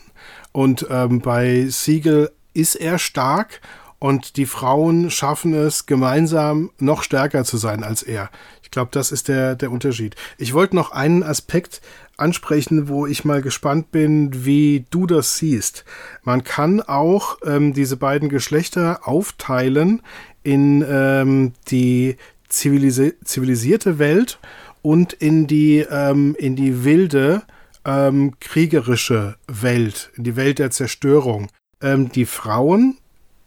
[0.53, 3.61] Und ähm, bei Siegel ist er stark
[3.99, 8.31] und die Frauen schaffen es gemeinsam noch stärker zu sein als er.
[8.63, 10.17] Ich glaube, das ist der, der Unterschied.
[10.39, 11.81] Ich wollte noch einen Aspekt
[12.17, 15.85] ansprechen, wo ich mal gespannt bin, wie du das siehst.
[16.23, 20.03] Man kann auch ähm, diese beiden Geschlechter aufteilen
[20.43, 22.17] in ähm, die
[22.49, 24.39] zivilisi zivilisierte Welt
[24.83, 27.43] und in die, ähm, in die wilde,
[27.85, 31.49] ähm, kriegerische Welt, in die Welt der Zerstörung.
[31.81, 32.99] Ähm, die Frauen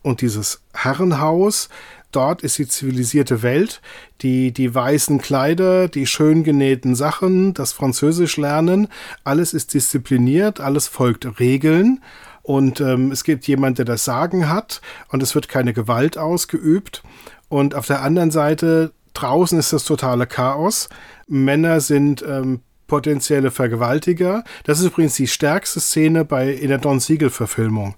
[0.01, 1.69] und dieses Herrenhaus,
[2.11, 3.81] dort ist die zivilisierte Welt,
[4.21, 8.87] die, die weißen Kleider, die schön genähten Sachen, das Französisch lernen,
[9.23, 12.01] alles ist diszipliniert, alles folgt Regeln
[12.45, 14.79] und ähm, es gibt jemand, der das Sagen hat
[15.09, 17.01] und es wird keine Gewalt ausgeübt.
[17.49, 20.89] Und auf der anderen Seite draußen ist das totale Chaos.
[21.27, 24.43] Männer sind ähm, potenzielle Vergewaltiger.
[24.63, 27.95] Das ist übrigens die stärkste Szene bei, in der Don Siegel-Verfilmung,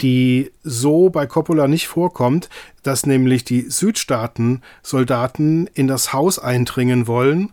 [0.00, 2.48] die so bei Coppola nicht vorkommt,
[2.82, 7.52] dass nämlich die Südstaaten-Soldaten in das Haus eindringen wollen,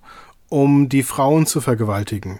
[0.50, 2.40] um die Frauen zu vergewaltigen.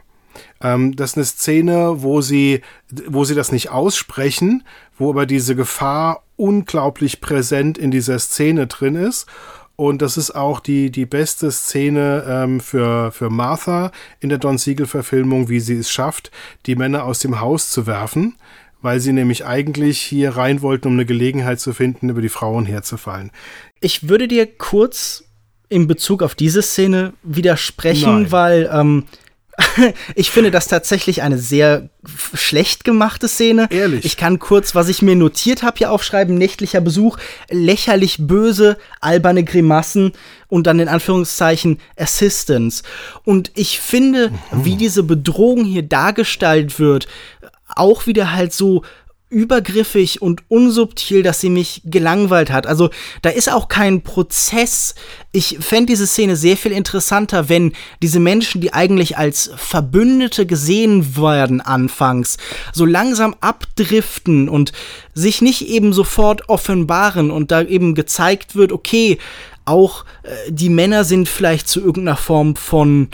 [0.62, 2.62] Ähm, das ist eine Szene, wo sie,
[3.08, 4.64] wo sie das nicht aussprechen,
[4.98, 9.26] wo aber diese Gefahr unglaublich präsent in dieser Szene drin ist.
[9.80, 14.58] Und das ist auch die, die beste Szene ähm, für, für Martha in der Don
[14.58, 16.32] Siegel-Verfilmung, wie sie es schafft,
[16.66, 18.36] die Männer aus dem Haus zu werfen,
[18.82, 22.66] weil sie nämlich eigentlich hier rein wollten, um eine Gelegenheit zu finden, über die Frauen
[22.66, 23.30] herzufallen.
[23.80, 25.26] Ich würde dir kurz
[25.70, 28.32] in Bezug auf diese Szene widersprechen, Nein.
[28.32, 29.04] weil ähm,
[30.16, 31.90] ich finde das tatsächlich eine sehr
[32.34, 33.68] schlecht gemachte Szene.
[33.72, 34.06] Ehrlich.
[34.06, 37.18] Ich kann kurz, was ich mir notiert habe, hier aufschreiben: nächtlicher Besuch,
[37.50, 40.14] lächerlich böse, alberne Grimassen
[40.48, 42.84] und dann in Anführungszeichen Assistance.
[43.24, 44.66] Und ich finde, mhm.
[44.66, 47.08] wie diese Bedrohung hier dargestellt wird,
[47.68, 48.84] auch wieder halt so
[49.30, 52.66] übergriffig und unsubtil, dass sie mich gelangweilt hat.
[52.66, 52.90] Also
[53.22, 54.96] da ist auch kein Prozess.
[55.34, 61.18] Ich fände diese Szene sehr viel interessanter, wenn diese Menschen, die eigentlich als Verbündete gesehen
[61.18, 62.38] werden anfangs,
[62.72, 64.72] so langsam abdriften und
[65.14, 69.18] sich nicht eben sofort offenbaren und da eben gezeigt wird, okay,
[69.66, 73.10] auch äh, die Männer sind vielleicht zu irgendeiner Form von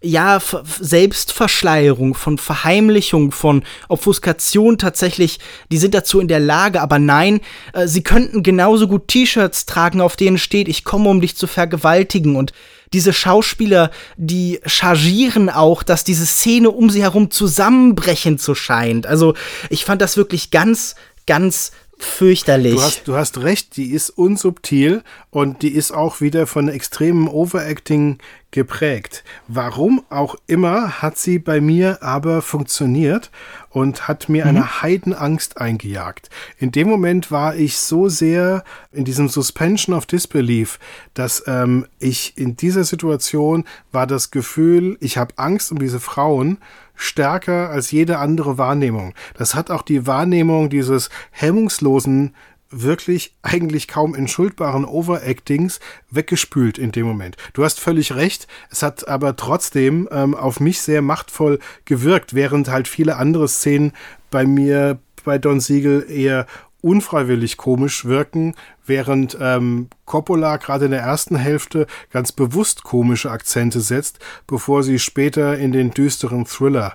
[0.00, 0.40] ja,
[0.80, 5.40] Selbstverschleierung, von Verheimlichung, von Obfuskation tatsächlich,
[5.72, 7.40] die sind dazu in der Lage, aber nein,
[7.72, 11.48] äh, sie könnten genauso gut T-Shirts tragen, auf denen steht, ich komme, um dich zu
[11.48, 12.36] vergewaltigen.
[12.36, 12.52] Und
[12.92, 19.06] diese Schauspieler, die chargieren auch, dass diese Szene um sie herum zusammenbrechen zu scheint.
[19.06, 19.34] Also
[19.68, 20.94] ich fand das wirklich ganz,
[21.26, 22.74] ganz fürchterlich.
[22.74, 27.28] Du hast, du hast recht, die ist unsubtil und die ist auch wieder von extremem
[27.28, 28.18] Overacting
[28.50, 29.24] geprägt.
[29.46, 33.30] Warum auch immer hat sie bei mir aber funktioniert
[33.70, 34.48] und hat mir mhm.
[34.48, 36.30] eine Heidenangst eingejagt.
[36.58, 40.78] In dem Moment war ich so sehr in diesem Suspension of Disbelief,
[41.12, 46.58] dass ähm, ich in dieser Situation war das Gefühl, ich habe Angst um diese Frauen
[46.98, 49.14] stärker als jede andere Wahrnehmung.
[49.34, 52.34] Das hat auch die Wahrnehmung dieses hemmungslosen
[52.70, 55.80] wirklich eigentlich kaum entschuldbaren Overactings
[56.10, 57.36] weggespült in dem Moment.
[57.54, 62.68] Du hast völlig recht, es hat aber trotzdem ähm, auf mich sehr machtvoll gewirkt, während
[62.68, 63.92] halt viele andere Szenen
[64.30, 66.46] bei mir bei Don Siegel eher
[66.80, 68.54] unfreiwillig komisch wirken,
[68.86, 74.98] während ähm, Coppola gerade in der ersten Hälfte ganz bewusst komische Akzente setzt, bevor sie
[74.98, 76.94] später in den düsteren Thriller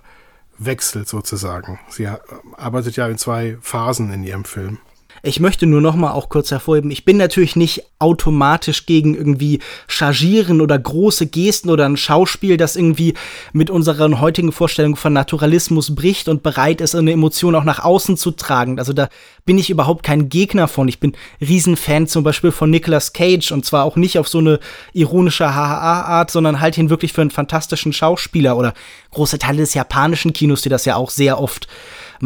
[0.57, 1.79] wechselt sozusagen.
[1.89, 2.17] Sie äh,
[2.55, 4.79] arbeitet ja in zwei Phasen in ihrem Film.
[5.25, 9.59] Ich möchte nur noch mal auch kurz hervorheben, ich bin natürlich nicht automatisch gegen irgendwie
[9.87, 13.13] Chargieren oder große Gesten oder ein Schauspiel, das irgendwie
[13.53, 18.17] mit unseren heutigen Vorstellungen von Naturalismus bricht und bereit ist, eine Emotion auch nach außen
[18.17, 18.79] zu tragen.
[18.79, 19.07] Also da
[19.45, 20.89] bin ich überhaupt kein Gegner von.
[20.89, 24.59] Ich bin Riesenfan zum Beispiel von Nicolas Cage und zwar auch nicht auf so eine
[24.91, 28.73] ironische HHA-Art, sondern halt ihn wirklich für einen fantastischen Schauspieler oder
[29.11, 31.69] große Teile des japanischen Kinos, die das ja auch sehr oft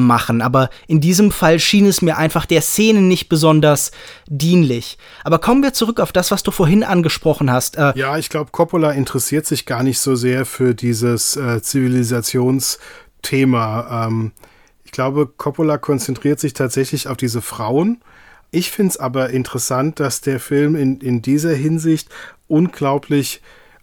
[0.06, 0.42] machen.
[0.42, 3.92] Aber in diesem Fall schien es mir einfach der Szene nicht besonders
[4.28, 4.98] dienlich.
[5.24, 7.78] Aber kommen wir zurück auf das, was du vorhin angesprochen hast.
[7.78, 14.08] Äh, ja, ich glaube, Coppola interessiert sich gar nicht so sehr für dieses äh, Zivilisationsthema.
[14.08, 14.32] Ähm,
[14.86, 18.02] ich glaube, Coppola konzentriert sich tatsächlich auf diese Frauen.
[18.52, 22.10] Ich finde es aber interessant, dass der Film in, in dieser Hinsicht
[22.48, 23.42] unglaublich,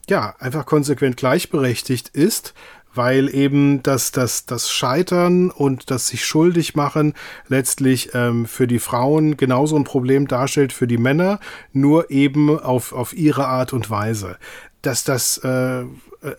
[0.09, 2.55] ja, einfach konsequent gleichberechtigt ist
[2.95, 7.15] weil eben das, das, das Scheitern und das sich schuldig machen
[7.49, 11.41] letztlich ähm, für die Frauen genauso ein Problem darstellt für die Männer,
[11.73, 14.37] nur eben auf, auf ihre Art und Weise.
[14.83, 15.85] Dass das äh,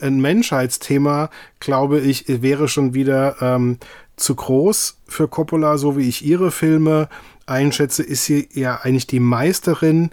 [0.01, 1.29] ein Menschheitsthema,
[1.59, 3.77] glaube ich, wäre schon wieder ähm,
[4.15, 7.09] zu groß für Coppola, so wie ich ihre Filme
[7.45, 10.11] einschätze, ist sie ja eigentlich die Meisterin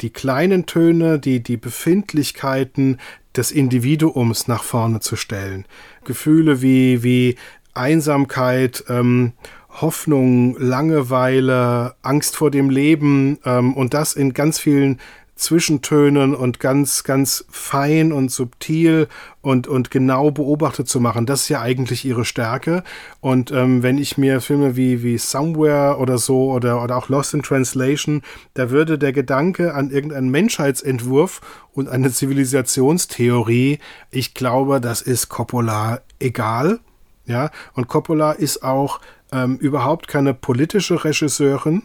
[0.00, 2.98] die kleinen Töne, die, die Befindlichkeiten,
[3.36, 5.64] des Individuums nach vorne zu stellen.
[6.04, 7.36] Gefühle wie, wie
[7.74, 9.32] Einsamkeit, ähm,
[9.80, 15.00] Hoffnung, Langeweile, Angst vor dem Leben ähm, und das in ganz vielen
[15.36, 19.08] Zwischentönen und ganz, ganz fein und subtil
[19.40, 21.26] und, und genau beobachtet zu machen.
[21.26, 22.84] Das ist ja eigentlich ihre Stärke.
[23.20, 27.34] Und ähm, wenn ich mir Filme wie, wie Somewhere oder so oder, oder auch Lost
[27.34, 28.22] in Translation,
[28.54, 31.40] da würde der Gedanke an irgendeinen Menschheitsentwurf
[31.72, 33.80] und eine Zivilisationstheorie,
[34.10, 36.78] ich glaube, das ist Coppola egal.
[37.26, 39.00] Ja, und Coppola ist auch
[39.32, 41.82] ähm, überhaupt keine politische Regisseurin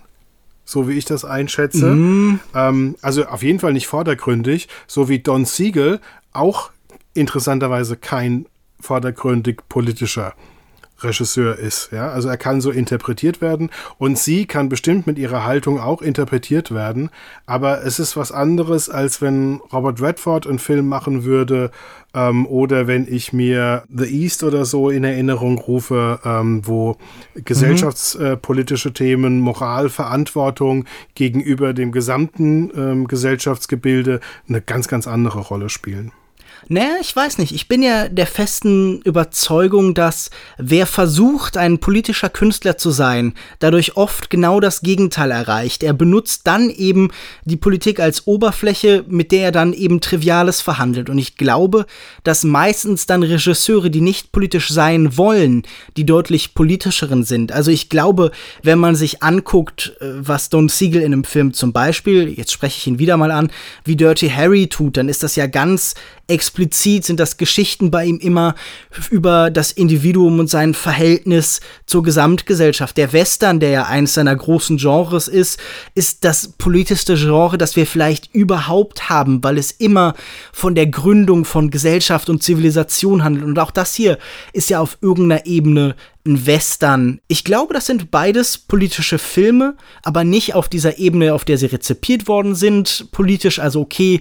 [0.70, 1.88] so wie ich das einschätze.
[1.88, 2.40] Mhm.
[2.54, 6.00] Ähm, also auf jeden Fall nicht vordergründig, so wie Don Siegel
[6.32, 6.70] auch
[7.16, 8.46] interessanterweise kein
[8.80, 10.36] vordergründig politischer
[11.04, 11.92] Regisseur ist.
[11.92, 12.10] Ja?
[12.10, 16.72] Also er kann so interpretiert werden und sie kann bestimmt mit ihrer Haltung auch interpretiert
[16.72, 17.10] werden,
[17.46, 21.72] aber es ist was anderes, als wenn Robert Redford einen Film machen würde
[22.14, 26.98] ähm, oder wenn ich mir The East oder so in Erinnerung rufe, ähm, wo
[27.36, 28.94] gesellschaftspolitische mhm.
[28.94, 30.86] Themen, Moral, Verantwortung
[31.16, 36.12] gegenüber dem gesamten ähm, Gesellschaftsgebilde eine ganz, ganz andere Rolle spielen.
[36.72, 37.52] Naja, ich weiß nicht.
[37.52, 43.98] Ich bin ja der festen Überzeugung, dass wer versucht, ein politischer Künstler zu sein, dadurch
[43.98, 45.82] oft genau das Gegenteil erreicht.
[45.82, 47.10] Er benutzt dann eben
[47.44, 51.10] die Politik als Oberfläche, mit der er dann eben Triviales verhandelt.
[51.10, 51.88] Und ich glaube,
[52.24, 55.64] dass meistens dann Regisseure, die nicht politisch sein wollen,
[55.98, 57.52] die deutlich politischeren sind.
[57.52, 58.30] Also ich glaube,
[58.62, 62.78] wenn man sich anguckt, äh, was Don Siegel in einem Film zum Beispiel, jetzt spreche
[62.78, 63.50] ich ihn wieder mal an,
[63.86, 65.96] wie Dirty Harry tut, dann ist das ja ganz
[66.30, 68.56] explizit sind das Geschichten bei ihm immer
[69.10, 72.98] über das Individuum und sein Verhältnis zur Gesamtgesellschaft.
[72.98, 75.60] Der Western, der ja eines seiner großen Genres ist,
[75.96, 80.14] ist das politischste Genre, das wir vielleicht überhaupt haben, weil es immer
[80.54, 83.46] von der Gründung von Gesellschaft und Zivilisation handelt.
[83.46, 84.18] Und auch das hier
[84.54, 87.22] ist ja auf irgendeiner Ebene ein Western.
[87.28, 91.68] Ich glaube, das sind beides politische Filme, aber nicht auf dieser Ebene, auf der sie
[91.68, 94.20] rezipiert worden sind, politisch, also okay,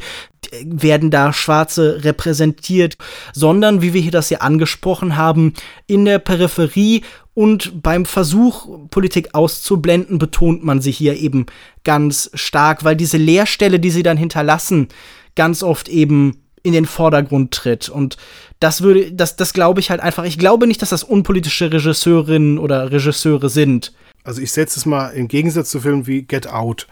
[0.64, 2.96] werden da Schwarze repräsentiert,
[3.34, 5.54] sondern, wie wir hier das ja angesprochen haben,
[5.86, 7.02] in der Peripherie
[7.34, 11.46] und beim Versuch, Politik auszublenden, betont man sie hier eben
[11.84, 14.88] ganz stark, weil diese Leerstelle, die sie dann hinterlassen,
[15.34, 17.88] ganz oft eben in den Vordergrund tritt.
[17.88, 18.16] Und
[18.60, 20.24] das würde, das, das glaube ich halt einfach.
[20.24, 23.92] Ich glaube nicht, dass das unpolitische Regisseurinnen oder Regisseure sind.
[24.24, 26.86] Also ich setze es mal im Gegensatz zu Filmen wie Get Out.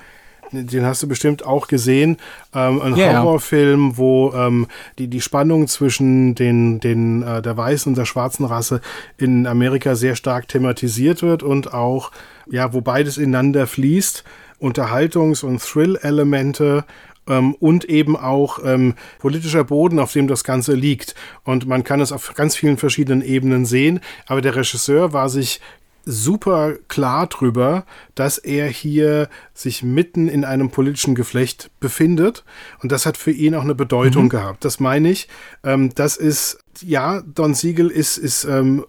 [0.52, 2.18] Den hast du bestimmt auch gesehen.
[2.54, 3.20] Ähm, ein yeah.
[3.20, 8.44] Horrorfilm, wo ähm, die, die Spannung zwischen den, den, äh, der weißen und der schwarzen
[8.44, 8.80] Rasse
[9.18, 12.12] in Amerika sehr stark thematisiert wird und auch,
[12.48, 14.22] ja, wo beides ineinander fließt.
[14.60, 16.84] Unterhaltungs- und Thrill-Elemente
[17.28, 21.14] ähm, und eben auch ähm, politischer Boden, auf dem das Ganze liegt.
[21.44, 24.00] Und man kann es auf ganz vielen verschiedenen Ebenen sehen.
[24.26, 25.60] Aber der Regisseur war sich
[26.06, 32.44] super klar drüber, dass er hier sich mitten in einem politischen Geflecht befindet.
[32.80, 34.28] Und das hat für ihn auch eine Bedeutung mhm.
[34.30, 34.64] gehabt.
[34.64, 35.28] Das meine ich.
[35.64, 38.86] Ähm, das ist, ja, Don Siegel ist, ist ähm,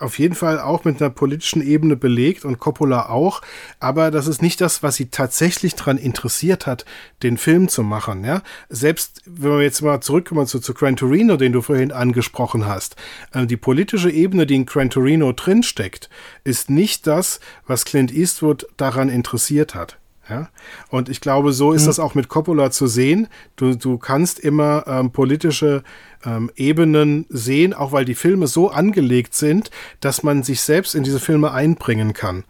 [0.00, 3.42] auf jeden Fall auch mit einer politischen Ebene belegt und Coppola auch,
[3.78, 6.84] aber das ist nicht das, was sie tatsächlich daran interessiert hat,
[7.22, 8.24] den Film zu machen.
[8.24, 8.42] Ja?
[8.68, 12.96] Selbst wenn wir jetzt mal zurückkommen zu, zu Gran Torino, den du vorhin angesprochen hast,
[13.32, 16.08] äh, die politische Ebene, die in Gran Torino drinsteckt,
[16.44, 19.99] ist nicht das, was Clint Eastwood daran interessiert hat.
[20.30, 20.48] Ja?
[20.88, 21.86] Und ich glaube, so ist mhm.
[21.86, 23.28] das auch mit Coppola zu sehen.
[23.56, 25.82] Du, du kannst immer ähm, politische
[26.24, 29.70] ähm, Ebenen sehen, auch weil die Filme so angelegt sind,
[30.00, 32.44] dass man sich selbst in diese Filme einbringen kann.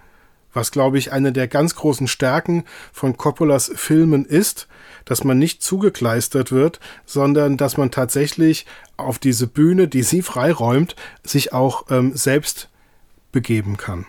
[0.52, 4.66] Was, glaube ich, eine der ganz großen Stärken von Coppolas Filmen ist,
[5.04, 8.66] dass man nicht zugekleistert wird, sondern dass man tatsächlich
[8.96, 12.68] auf diese Bühne, die sie freiräumt, sich auch ähm, selbst
[13.32, 14.06] begeben kann.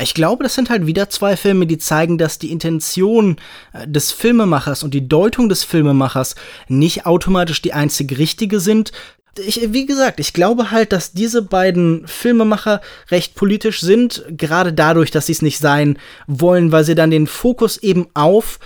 [0.00, 3.36] Ich glaube, das sind halt wieder zwei Filme, die zeigen, dass die Intention
[3.72, 6.34] äh, des Filmemachers und die Deutung des Filmemachers
[6.68, 8.92] nicht automatisch die einzig richtige sind.
[9.38, 15.12] Ich, wie gesagt, ich glaube halt, dass diese beiden Filmemacher recht politisch sind, gerade dadurch,
[15.12, 18.58] dass sie es nicht sein wollen, weil sie dann den Fokus eben auf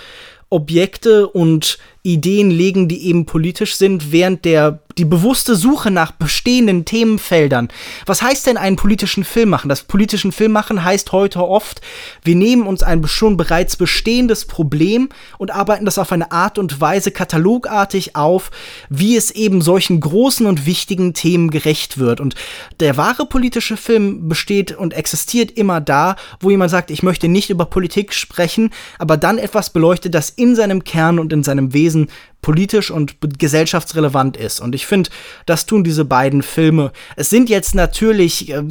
[0.48, 6.84] Objekte und Ideen legen, die eben politisch sind, während der die bewusste Suche nach bestehenden
[6.84, 7.68] Themenfeldern.
[8.06, 9.68] Was heißt denn einen politischen Film machen?
[9.68, 11.80] Das politischen Film machen heißt heute oft,
[12.24, 16.80] wir nehmen uns ein schon bereits bestehendes Problem und arbeiten das auf eine Art und
[16.80, 18.50] Weise katalogartig auf,
[18.88, 22.20] wie es eben solchen großen und wichtigen Themen gerecht wird.
[22.20, 22.34] Und
[22.80, 27.50] der wahre politische Film besteht und existiert immer da, wo jemand sagt, ich möchte nicht
[27.50, 31.91] über Politik sprechen, aber dann etwas beleuchtet, das in seinem Kern und in seinem Wesen
[31.92, 32.08] Wesen
[32.40, 34.60] politisch und gesellschaftsrelevant ist.
[34.60, 35.10] Und ich finde,
[35.46, 36.90] das tun diese beiden Filme.
[37.14, 38.64] Es sind jetzt natürlich äh,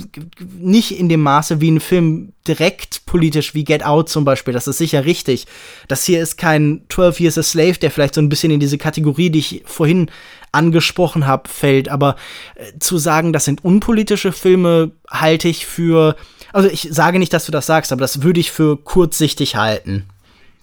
[0.60, 4.54] nicht in dem Maße wie ein Film direkt politisch wie Get Out zum Beispiel.
[4.54, 5.48] Das ist sicher richtig.
[5.88, 8.78] Das hier ist kein 12 Years a Slave, der vielleicht so ein bisschen in diese
[8.78, 10.12] Kategorie, die ich vorhin
[10.52, 11.88] angesprochen habe, fällt.
[11.88, 12.18] Aber
[12.56, 16.18] äh, zu sagen, das sind unpolitische Filme, halte ich für.
[16.52, 20.08] Also ich sage nicht, dass du das sagst, aber das würde ich für kurzsichtig halten.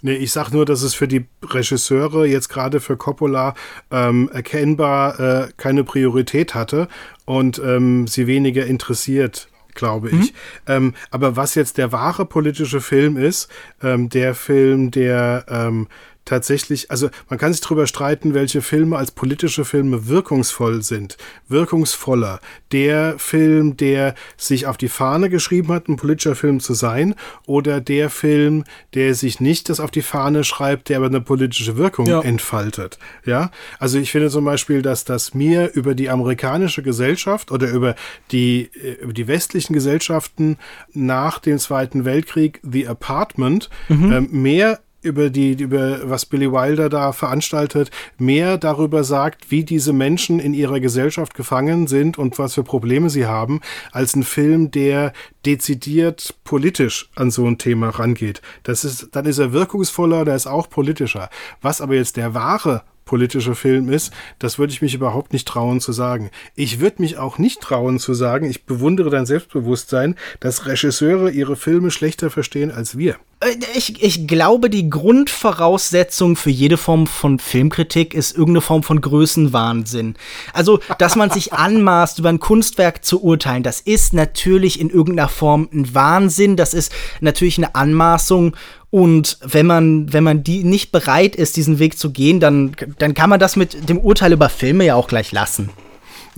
[0.01, 3.55] Nee, ich sag nur, dass es für die Regisseure, jetzt gerade für Coppola,
[3.90, 6.88] ähm, erkennbar äh, keine Priorität hatte
[7.24, 10.32] und ähm, sie weniger interessiert glaube ich.
[10.32, 10.36] Mhm.
[10.66, 13.49] Ähm, aber was jetzt der wahre politische Film ist,
[13.80, 15.86] ähm, der Film, der ähm,
[16.29, 21.16] tatsächlich, also man kann sich darüber streiten, welche Filme als politische Filme wirkungsvoll sind.
[21.49, 22.41] Wirkungsvoller.
[22.70, 27.14] Der Film, der sich auf die Fahne geschrieben hat, ein politischer Film zu sein,
[27.47, 28.64] oder der Film,
[28.95, 32.20] der sich nicht das auf die Fahne schreibt, der aber eine politische Wirkung ja.
[32.20, 32.99] entfaltet.
[33.24, 37.95] Ja, also ich finde zum Beispiel, dass das mir über die amerikanische Gesellschaft oder über
[38.33, 40.59] die, äh, über die westlichen Gesellschaften
[40.93, 44.12] nach dem Zweiten Weltkrieg, The Apartment, mhm.
[44.12, 49.92] äh, mehr über die, über was Billy Wilder da veranstaltet, mehr darüber sagt, wie diese
[49.92, 53.61] Menschen in ihrer Gesellschaft gefangen sind und was für Probleme sie haben,
[53.92, 55.12] als ein Film, der
[55.46, 58.42] dezidiert politisch an so ein Thema rangeht.
[58.64, 61.30] Das ist, dann ist er wirkungsvoller, der ist auch politischer.
[61.62, 65.80] Was aber jetzt der wahre politische Film ist, das würde ich mich überhaupt nicht trauen
[65.80, 66.30] zu sagen.
[66.54, 71.56] Ich würde mich auch nicht trauen zu sagen, ich bewundere dein Selbstbewusstsein, dass Regisseure ihre
[71.56, 73.16] Filme schlechter verstehen als wir.
[73.40, 79.00] Äh, ich, ich glaube, die Grundvoraussetzung für jede Form von Filmkritik ist irgendeine Form von
[79.00, 80.14] Größenwahnsinn.
[80.52, 85.28] Also, dass man sich anmaßt, über ein Kunstwerk zu urteilen, das ist natürlich in irgendeiner
[85.28, 88.54] Form ein Wahnsinn, das ist natürlich eine Anmaßung
[88.91, 93.14] und wenn man, wenn man die nicht bereit ist, diesen Weg zu gehen, dann, dann
[93.14, 95.70] kann man das mit dem Urteil über Filme ja auch gleich lassen.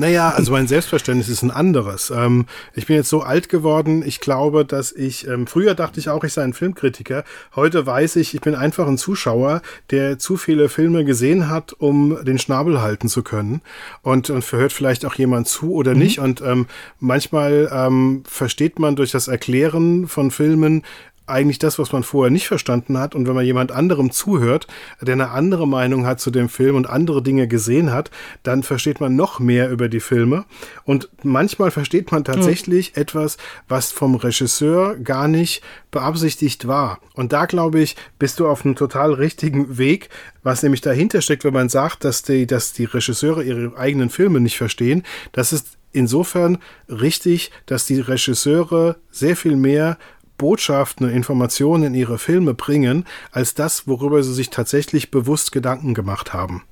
[0.00, 2.10] Naja, also mein Selbstverständnis ist ein anderes.
[2.10, 6.08] Ähm, ich bin jetzt so alt geworden, ich glaube, dass ich, ähm, früher dachte ich
[6.08, 7.22] auch, ich sei ein Filmkritiker.
[7.54, 12.16] Heute weiß ich, ich bin einfach ein Zuschauer, der zu viele Filme gesehen hat, um
[12.24, 13.60] den Schnabel halten zu können.
[14.00, 15.98] Und, und verhört vielleicht auch jemand zu oder mhm.
[15.98, 16.18] nicht.
[16.18, 16.66] Und ähm,
[16.98, 20.82] manchmal ähm, versteht man durch das Erklären von Filmen
[21.30, 23.14] eigentlich das, was man vorher nicht verstanden hat.
[23.14, 24.66] Und wenn man jemand anderem zuhört,
[25.00, 28.10] der eine andere Meinung hat zu dem Film und andere Dinge gesehen hat,
[28.42, 30.44] dann versteht man noch mehr über die Filme.
[30.84, 33.02] Und manchmal versteht man tatsächlich mhm.
[33.02, 33.36] etwas,
[33.68, 37.00] was vom Regisseur gar nicht beabsichtigt war.
[37.14, 40.08] Und da glaube ich, bist du auf einem total richtigen Weg,
[40.42, 44.40] was nämlich dahinter steckt, wenn man sagt, dass die, dass die Regisseure ihre eigenen Filme
[44.40, 45.02] nicht verstehen.
[45.32, 46.58] Das ist insofern
[46.88, 49.98] richtig, dass die Regisseure sehr viel mehr
[50.40, 55.92] Botschaften und Informationen in ihre Filme bringen, als das, worüber sie sich tatsächlich bewusst Gedanken
[55.92, 56.62] gemacht haben.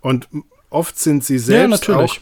[0.00, 0.28] Und
[0.70, 2.16] oft sind sie selbst ja, auch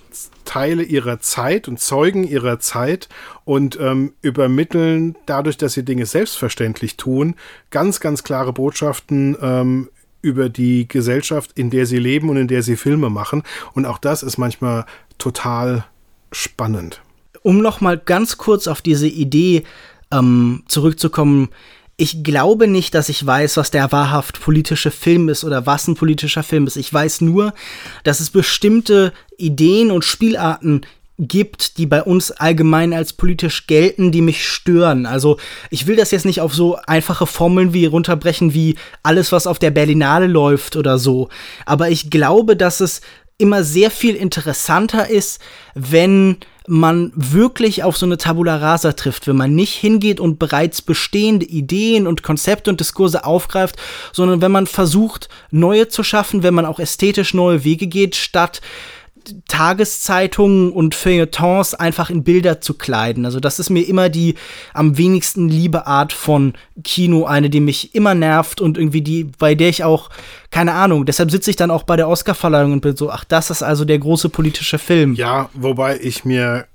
[0.47, 3.11] Teile ihrer Zeit und Zeugen ihrer Zeit
[3.45, 7.35] und ähm, übermitteln dadurch, dass sie Dinge selbstverständlich tun,
[7.71, 9.91] ganz, ganz klare Botschaften ähm,
[10.23, 13.43] über die Gesellschaft, in der sie leben und in der sie Filme machen.
[13.75, 14.87] Und auch das ist manchmal
[15.19, 15.85] total
[16.33, 17.03] spannend.
[17.43, 19.65] Um noch mal ganz kurz auf diese Idee
[20.13, 21.49] ähm, zurückzukommen,
[22.01, 25.97] ich glaube nicht, dass ich weiß, was der wahrhaft politische Film ist oder was ein
[25.97, 26.77] politischer Film ist.
[26.77, 27.53] Ich weiß nur,
[28.05, 30.83] dass es bestimmte Ideen und Spielarten
[31.19, 35.05] gibt, die bei uns allgemein als politisch gelten, die mich stören.
[35.07, 35.39] Also
[35.71, 39.59] ich will das jetzt nicht auf so einfache Formeln wie runterbrechen wie alles, was auf
[39.59, 41.29] der Berlinale läuft oder so.
[41.67, 43.01] Aber ich glaube, dass es
[43.39, 45.41] immer sehr viel interessanter ist,
[45.75, 46.37] wenn
[46.69, 51.47] man wirklich auf so eine Tabula rasa trifft, wenn man nicht hingeht und bereits bestehende
[51.47, 53.77] Ideen und Konzepte und Diskurse aufgreift,
[54.13, 58.61] sondern wenn man versucht, neue zu schaffen, wenn man auch ästhetisch neue Wege geht, statt
[59.49, 63.25] Tageszeitungen und Feuilletons einfach in Bilder zu kleiden.
[63.25, 64.35] Also das ist mir immer die
[64.75, 66.55] am wenigsten liebe Art von
[66.85, 70.11] Kino, eine, die mich immer nervt und irgendwie die, bei der ich auch,
[70.51, 73.51] keine Ahnung, deshalb sitze ich dann auch bei der Oscarverleihung und bin so, ach, das
[73.51, 75.15] ist also der große politische Film.
[75.15, 76.67] Ja, wobei ich mir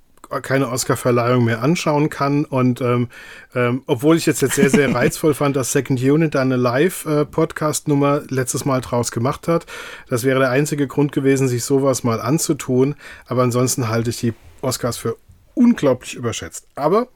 [0.42, 2.46] keine Oscar-Verleihung mehr anschauen kann.
[2.46, 3.10] Und ähm,
[3.56, 8.24] ähm, obwohl ich jetzt, jetzt sehr, sehr reizvoll fand, dass Second Unit da eine Live-Podcast-Nummer
[8.30, 9.66] letztes Mal draus gemacht hat.
[10.10, 12.96] Das wäre der einzige Grund gewesen, sich sowas mal anzutun.
[13.26, 15.18] Aber ansonsten halte ich die Oscars für
[15.54, 16.68] unglaublich überschätzt.
[16.76, 17.08] Aber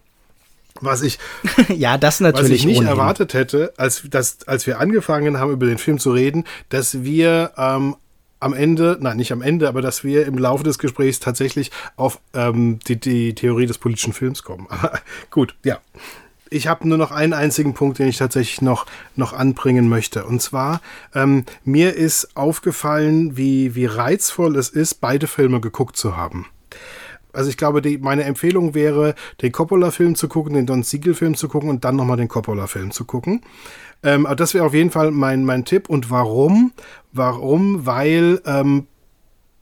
[0.82, 1.18] was ich,
[1.70, 2.98] ja, das natürlich was ich nicht ohnehin.
[2.98, 7.52] erwartet hätte, als, dass, als wir angefangen haben, über den Film zu reden, dass wir
[7.58, 7.96] ähm,
[8.40, 12.20] am Ende, nein, nicht am Ende, aber dass wir im Laufe des Gesprächs tatsächlich auf
[12.34, 14.68] ähm, die, die Theorie des politischen Films kommen.
[14.70, 15.00] Aber
[15.32, 15.80] gut, ja.
[16.50, 18.86] Ich habe nur noch einen einzigen Punkt, den ich tatsächlich noch,
[19.18, 20.24] noch anbringen möchte.
[20.24, 20.80] Und zwar,
[21.14, 26.46] ähm, mir ist aufgefallen, wie, wie reizvoll es ist, beide Filme geguckt zu haben.
[27.38, 31.48] Also ich glaube, die, meine Empfehlung wäre, den Coppola-Film zu gucken, den Don Siegel-Film zu
[31.48, 33.42] gucken und dann nochmal den Coppola-Film zu gucken.
[34.04, 35.90] Ähm, aber das wäre auf jeden Fall mein, mein Tipp.
[35.90, 36.74] Und warum?
[37.14, 37.86] Warum?
[37.86, 38.88] Weil ähm,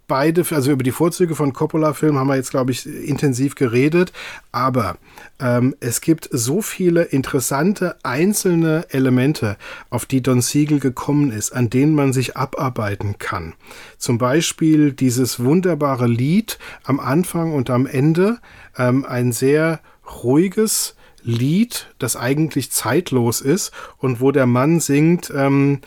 [0.08, 4.14] beide, also über die Vorzüge von Coppola-Filmen haben wir jetzt, glaube ich, intensiv geredet.
[4.52, 4.98] Aber
[5.40, 9.58] ähm, es gibt so viele interessante einzelne Elemente,
[9.90, 13.54] auf die Don Siegel gekommen ist, an denen man sich abarbeiten kann.
[13.98, 18.40] Zum Beispiel dieses wunderbare Lied am Anfang und am Ende,
[18.78, 19.80] ähm, ein sehr
[20.24, 20.96] ruhiges,
[21.26, 25.80] Lied, das eigentlich zeitlos ist und wo der Mann singt, ähm,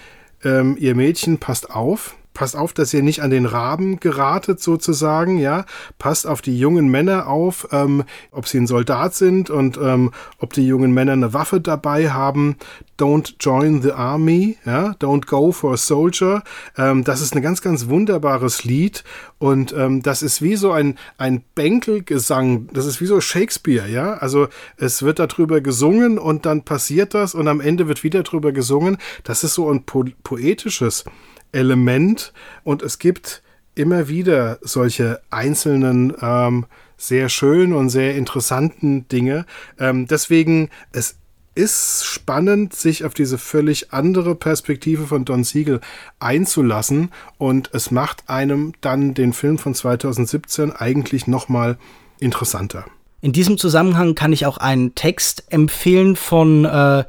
[0.45, 5.39] ähm, ihr Mädchen passt auf, passt auf, dass ihr nicht an den Raben geratet sozusagen,
[5.39, 5.64] ja.
[5.99, 10.53] Passt auf die jungen Männer auf, ähm, ob sie ein Soldat sind und ähm, ob
[10.53, 12.55] die jungen Männer eine Waffe dabei haben.
[12.97, 14.95] Don't join the army, ja.
[15.01, 16.45] Don't go for a soldier.
[16.76, 19.03] Ähm, das ist ein ganz, ganz wunderbares Lied
[19.39, 22.68] und ähm, das ist wie so ein, ein Bänkelgesang.
[22.72, 24.12] Das ist wie so Shakespeare, ja.
[24.14, 28.53] Also es wird darüber gesungen und dann passiert das und am Ende wird wieder drüber
[28.53, 28.97] gesungen.
[29.24, 31.05] Das ist so ein po poetisches
[31.53, 32.33] Element
[32.65, 33.43] und es gibt
[33.75, 39.47] immer wieder solche einzelnen ähm, sehr schönen und sehr interessanten Dinge.
[39.79, 41.17] Ähm, deswegen, es
[41.55, 45.81] ist spannend, sich auf diese völlig andere Perspektive von Don Siegel
[46.21, 51.79] einzulassen und es macht einem dann den Film von 2017 eigentlich nochmal
[52.21, 52.85] interessanter.
[53.21, 57.05] In diesem Zusammenhang kann ich auch einen Text empfehlen von äh,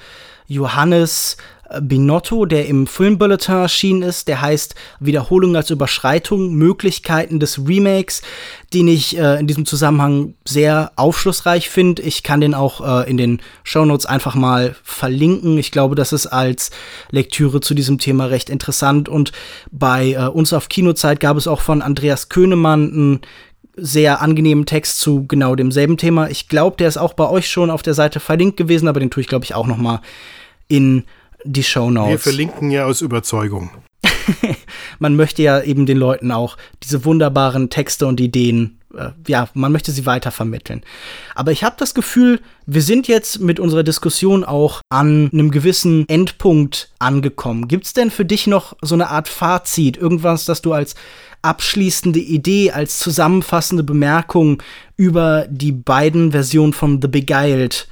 [0.47, 1.37] Johannes
[1.81, 4.27] Binotto, der im Filmbulletin erschienen ist.
[4.27, 8.21] Der heißt Wiederholung als Überschreitung, Möglichkeiten des Remakes,
[8.73, 12.01] den ich äh, in diesem Zusammenhang sehr aufschlussreich finde.
[12.01, 15.57] Ich kann den auch äh, in den Shownotes einfach mal verlinken.
[15.57, 16.71] Ich glaube, das ist als
[17.11, 19.09] Lektüre zu diesem Thema recht interessant.
[19.09, 19.31] Und
[19.71, 23.21] bei äh, uns auf Kinozeit gab es auch von Andreas Könemann einen
[23.81, 26.29] sehr angenehmen Text zu genau demselben Thema.
[26.29, 29.09] Ich glaube, der ist auch bei euch schon auf der Seite verlinkt gewesen, aber den
[29.09, 30.01] tue ich, glaube ich, auch noch mal
[30.67, 31.03] in
[31.43, 32.11] die Show Notes.
[32.11, 33.71] Wir verlinken ja aus Überzeugung.
[34.99, 39.71] man möchte ja eben den Leuten auch diese wunderbaren Texte und Ideen, äh, ja, man
[39.71, 40.81] möchte sie weiter vermitteln.
[41.35, 46.07] Aber ich habe das Gefühl, wir sind jetzt mit unserer Diskussion auch an einem gewissen
[46.07, 47.67] Endpunkt angekommen.
[47.67, 50.95] Gibt es denn für dich noch so eine Art Fazit, irgendwas, das du als
[51.41, 54.61] abschließende Idee, als zusammenfassende Bemerkung
[54.97, 57.87] über die beiden Versionen von The Beguiled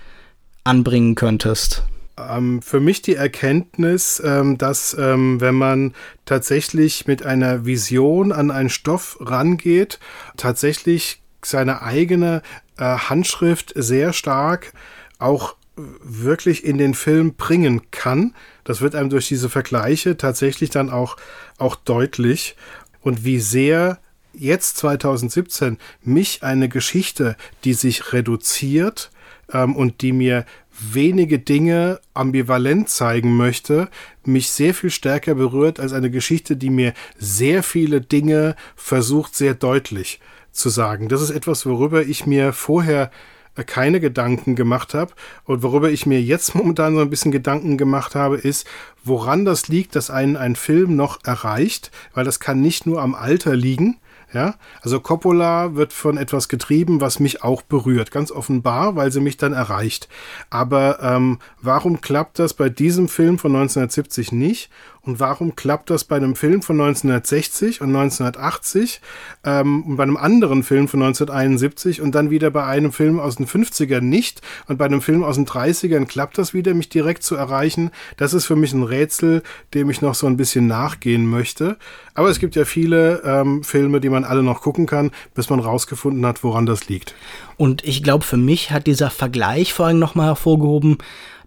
[0.64, 1.84] anbringen könntest?
[2.18, 5.94] Ähm, für mich die Erkenntnis, ähm, dass ähm, wenn man
[6.26, 10.00] tatsächlich mit einer Vision an einen Stoff rangeht,
[10.36, 12.42] tatsächlich seine eigene
[12.78, 14.74] äh, Handschrift sehr stark
[15.20, 18.34] auch wirklich in den Film bringen kann.
[18.64, 21.18] Das wird einem durch diese Vergleiche tatsächlich dann auch,
[21.58, 22.56] auch deutlich.
[23.02, 24.00] Und wie sehr
[24.34, 29.12] jetzt 2017 mich eine Geschichte, die sich reduziert
[29.52, 30.46] ähm, und die mir
[30.80, 33.90] wenige Dinge ambivalent zeigen möchte,
[34.24, 39.54] mich sehr viel stärker berührt als eine Geschichte, die mir sehr viele Dinge versucht sehr
[39.54, 40.20] deutlich
[40.52, 41.08] zu sagen.
[41.08, 43.12] Das ist etwas, worüber ich mir vorher
[43.56, 45.14] äh, keine Gedanken gemacht habe
[45.46, 48.68] und worüber ich mir jetzt momentan so ein bisschen Gedanken gemacht habe, ist,
[49.04, 53.16] woran das liegt, dass einen ein Film noch erreicht, weil das kann nicht nur am
[53.16, 53.98] Alter liegen,
[54.38, 59.20] ja, also Coppola wird von etwas getrieben, was mich auch berührt, ganz offenbar, weil sie
[59.20, 60.08] mich dann erreicht.
[60.52, 64.70] Aber ähm, warum klappt das bei diesem Film von 1970 nicht?
[65.08, 69.00] Und warum klappt das bei einem Film von 1960 und 1980
[69.46, 73.38] ähm, und bei einem anderen Film von 1971 und dann wieder bei einem Film aus
[73.38, 77.24] den 50ern nicht und bei einem Film aus den 30ern klappt das wieder, mich direkt
[77.24, 77.92] zu erreichen?
[78.18, 79.44] Das ist für mich ein Rätsel,
[79.74, 81.78] dem ich noch so ein bisschen nachgehen möchte.
[82.14, 85.62] Aber es gibt ja viele ähm, Filme, die man alle noch gucken kann, bis man
[85.62, 87.16] rausgefunden hat, woran das liegt.
[87.56, 90.98] Und ich glaube, für mich hat dieser Vergleich vor allem nochmal hervorgehoben,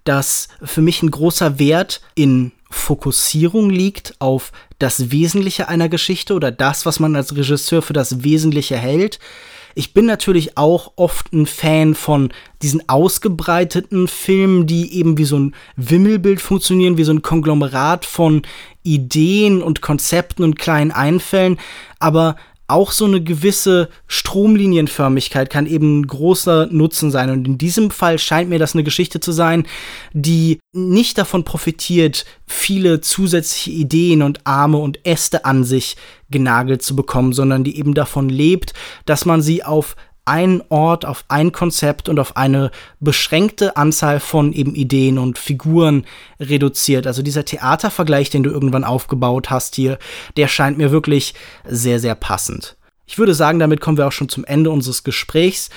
[0.05, 6.51] dass für mich ein großer Wert in Fokussierung liegt auf das Wesentliche einer Geschichte oder
[6.51, 9.19] das, was man als Regisseur für das Wesentliche hält.
[9.75, 15.39] Ich bin natürlich auch oft ein Fan von diesen ausgebreiteten Filmen, die eben wie so
[15.39, 18.43] ein Wimmelbild funktionieren, wie so ein Konglomerat von
[18.83, 21.59] Ideen und Konzepten und kleinen Einfällen.
[21.99, 22.37] Aber
[22.71, 27.31] auch so eine gewisse Stromlinienförmigkeit kann eben ein großer Nutzen sein.
[27.31, 29.67] Und in diesem Fall scheint mir das eine Geschichte zu sein,
[30.13, 35.97] die nicht davon profitiert, viele zusätzliche Ideen und Arme und Äste an sich
[36.31, 38.73] genagelt zu bekommen, sondern die eben davon lebt,
[39.05, 39.97] dass man sie auf
[40.31, 42.71] einen Ort, auf ein Konzept und auf eine
[43.01, 46.07] beschränkte Anzahl von eben Ideen und Figuren
[46.39, 47.09] reduziert.
[47.09, 49.99] Also dieser Theatervergleich, den du irgendwann aufgebaut hast hier,
[50.37, 51.35] der scheint mir wirklich
[51.67, 52.77] sehr, sehr passend.
[53.07, 55.69] Ich würde sagen, damit kommen wir auch schon zum Ende unseres Gesprächs.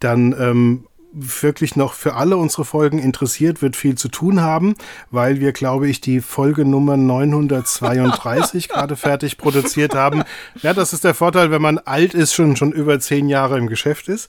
[0.01, 0.85] dann ähm,
[1.19, 4.75] wirklich noch für alle unsere Folgen interessiert, wird viel zu tun haben,
[5.11, 10.25] weil wir, glaube ich, die Folge Nummer 932 gerade fertig produziert haben.
[10.61, 13.67] Ja, das ist der Vorteil, wenn man alt ist, schon, schon über zehn Jahre im
[13.67, 14.29] Geschäft ist.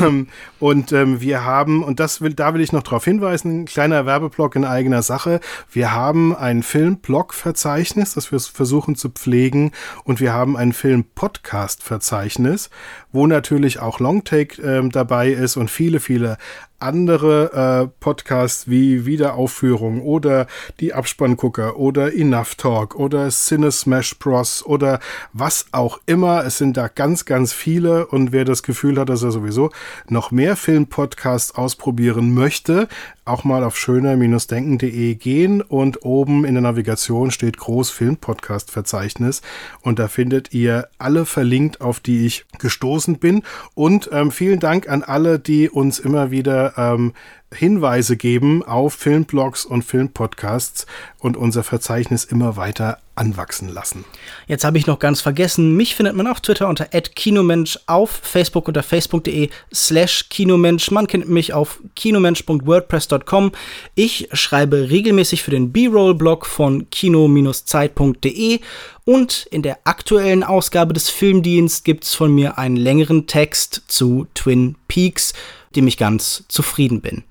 [0.00, 3.64] Ähm, und ähm, wir haben, und das will, da will ich noch darauf hinweisen, ein
[3.66, 5.40] kleiner Werbeblock in eigener Sache.
[5.70, 9.72] Wir haben ein Film-Blog-Verzeichnis, das wir versuchen zu pflegen.
[10.04, 12.70] Und wir haben ein Film-Podcast-Verzeichnis,
[13.14, 16.36] wo natürlich auch Longtake äh, dabei ist und viele, viele
[16.84, 20.46] andere äh, Podcasts wie Wiederaufführung oder
[20.80, 25.00] die Abspanngucker oder Enough Talk oder Cine Smash Bros oder
[25.32, 26.44] was auch immer.
[26.44, 29.70] Es sind da ganz, ganz viele und wer das Gefühl hat, dass er sowieso
[30.08, 32.88] noch mehr Filmpodcasts ausprobieren möchte,
[33.24, 39.40] auch mal auf schöner-denken.de gehen und oben in der Navigation steht groß Filmpodcast Verzeichnis
[39.80, 43.42] und da findet ihr alle verlinkt, auf die ich gestoßen bin
[43.74, 47.12] und ähm, vielen Dank an alle, die uns immer wieder ähm,
[47.54, 50.86] Hinweise geben auf Filmblogs und Filmpodcasts
[51.18, 54.04] und unser Verzeichnis immer weiter anwachsen lassen.
[54.48, 58.66] Jetzt habe ich noch ganz vergessen, mich findet man auf Twitter unter @kinomensch, auf Facebook
[58.66, 60.90] unter facebook.de slash kinomensch.
[60.90, 63.52] Man kennt mich auf kinomensch.wordpress.com.
[63.94, 68.60] Ich schreibe regelmäßig für den B-Roll-Blog von kino-zeit.de
[69.04, 74.26] und in der aktuellen Ausgabe des Filmdienst gibt es von mir einen längeren Text zu
[74.34, 75.34] Twin Peaks
[75.74, 77.24] dem ich ganz zufrieden bin.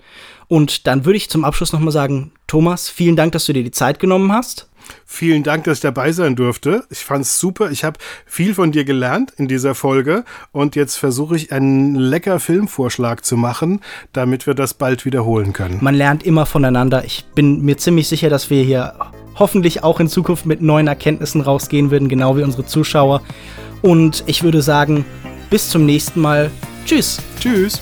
[0.47, 3.71] Und dann würde ich zum Abschluss nochmal sagen, Thomas, vielen Dank, dass du dir die
[3.71, 4.69] Zeit genommen hast.
[5.05, 6.83] Vielen Dank, dass ich dabei sein durfte.
[6.89, 7.71] Ich fand es super.
[7.71, 12.39] Ich habe viel von dir gelernt in dieser Folge und jetzt versuche ich einen lecker
[12.39, 13.79] Filmvorschlag zu machen,
[14.11, 15.79] damit wir das bald wiederholen können.
[15.81, 17.05] Man lernt immer voneinander.
[17.05, 18.95] Ich bin mir ziemlich sicher, dass wir hier
[19.35, 23.21] hoffentlich auch in Zukunft mit neuen Erkenntnissen rausgehen würden, genau wie unsere Zuschauer.
[23.81, 25.05] Und ich würde sagen,
[25.49, 26.51] bis zum nächsten Mal.
[26.85, 27.21] Tschüss.
[27.39, 27.81] Tschüss.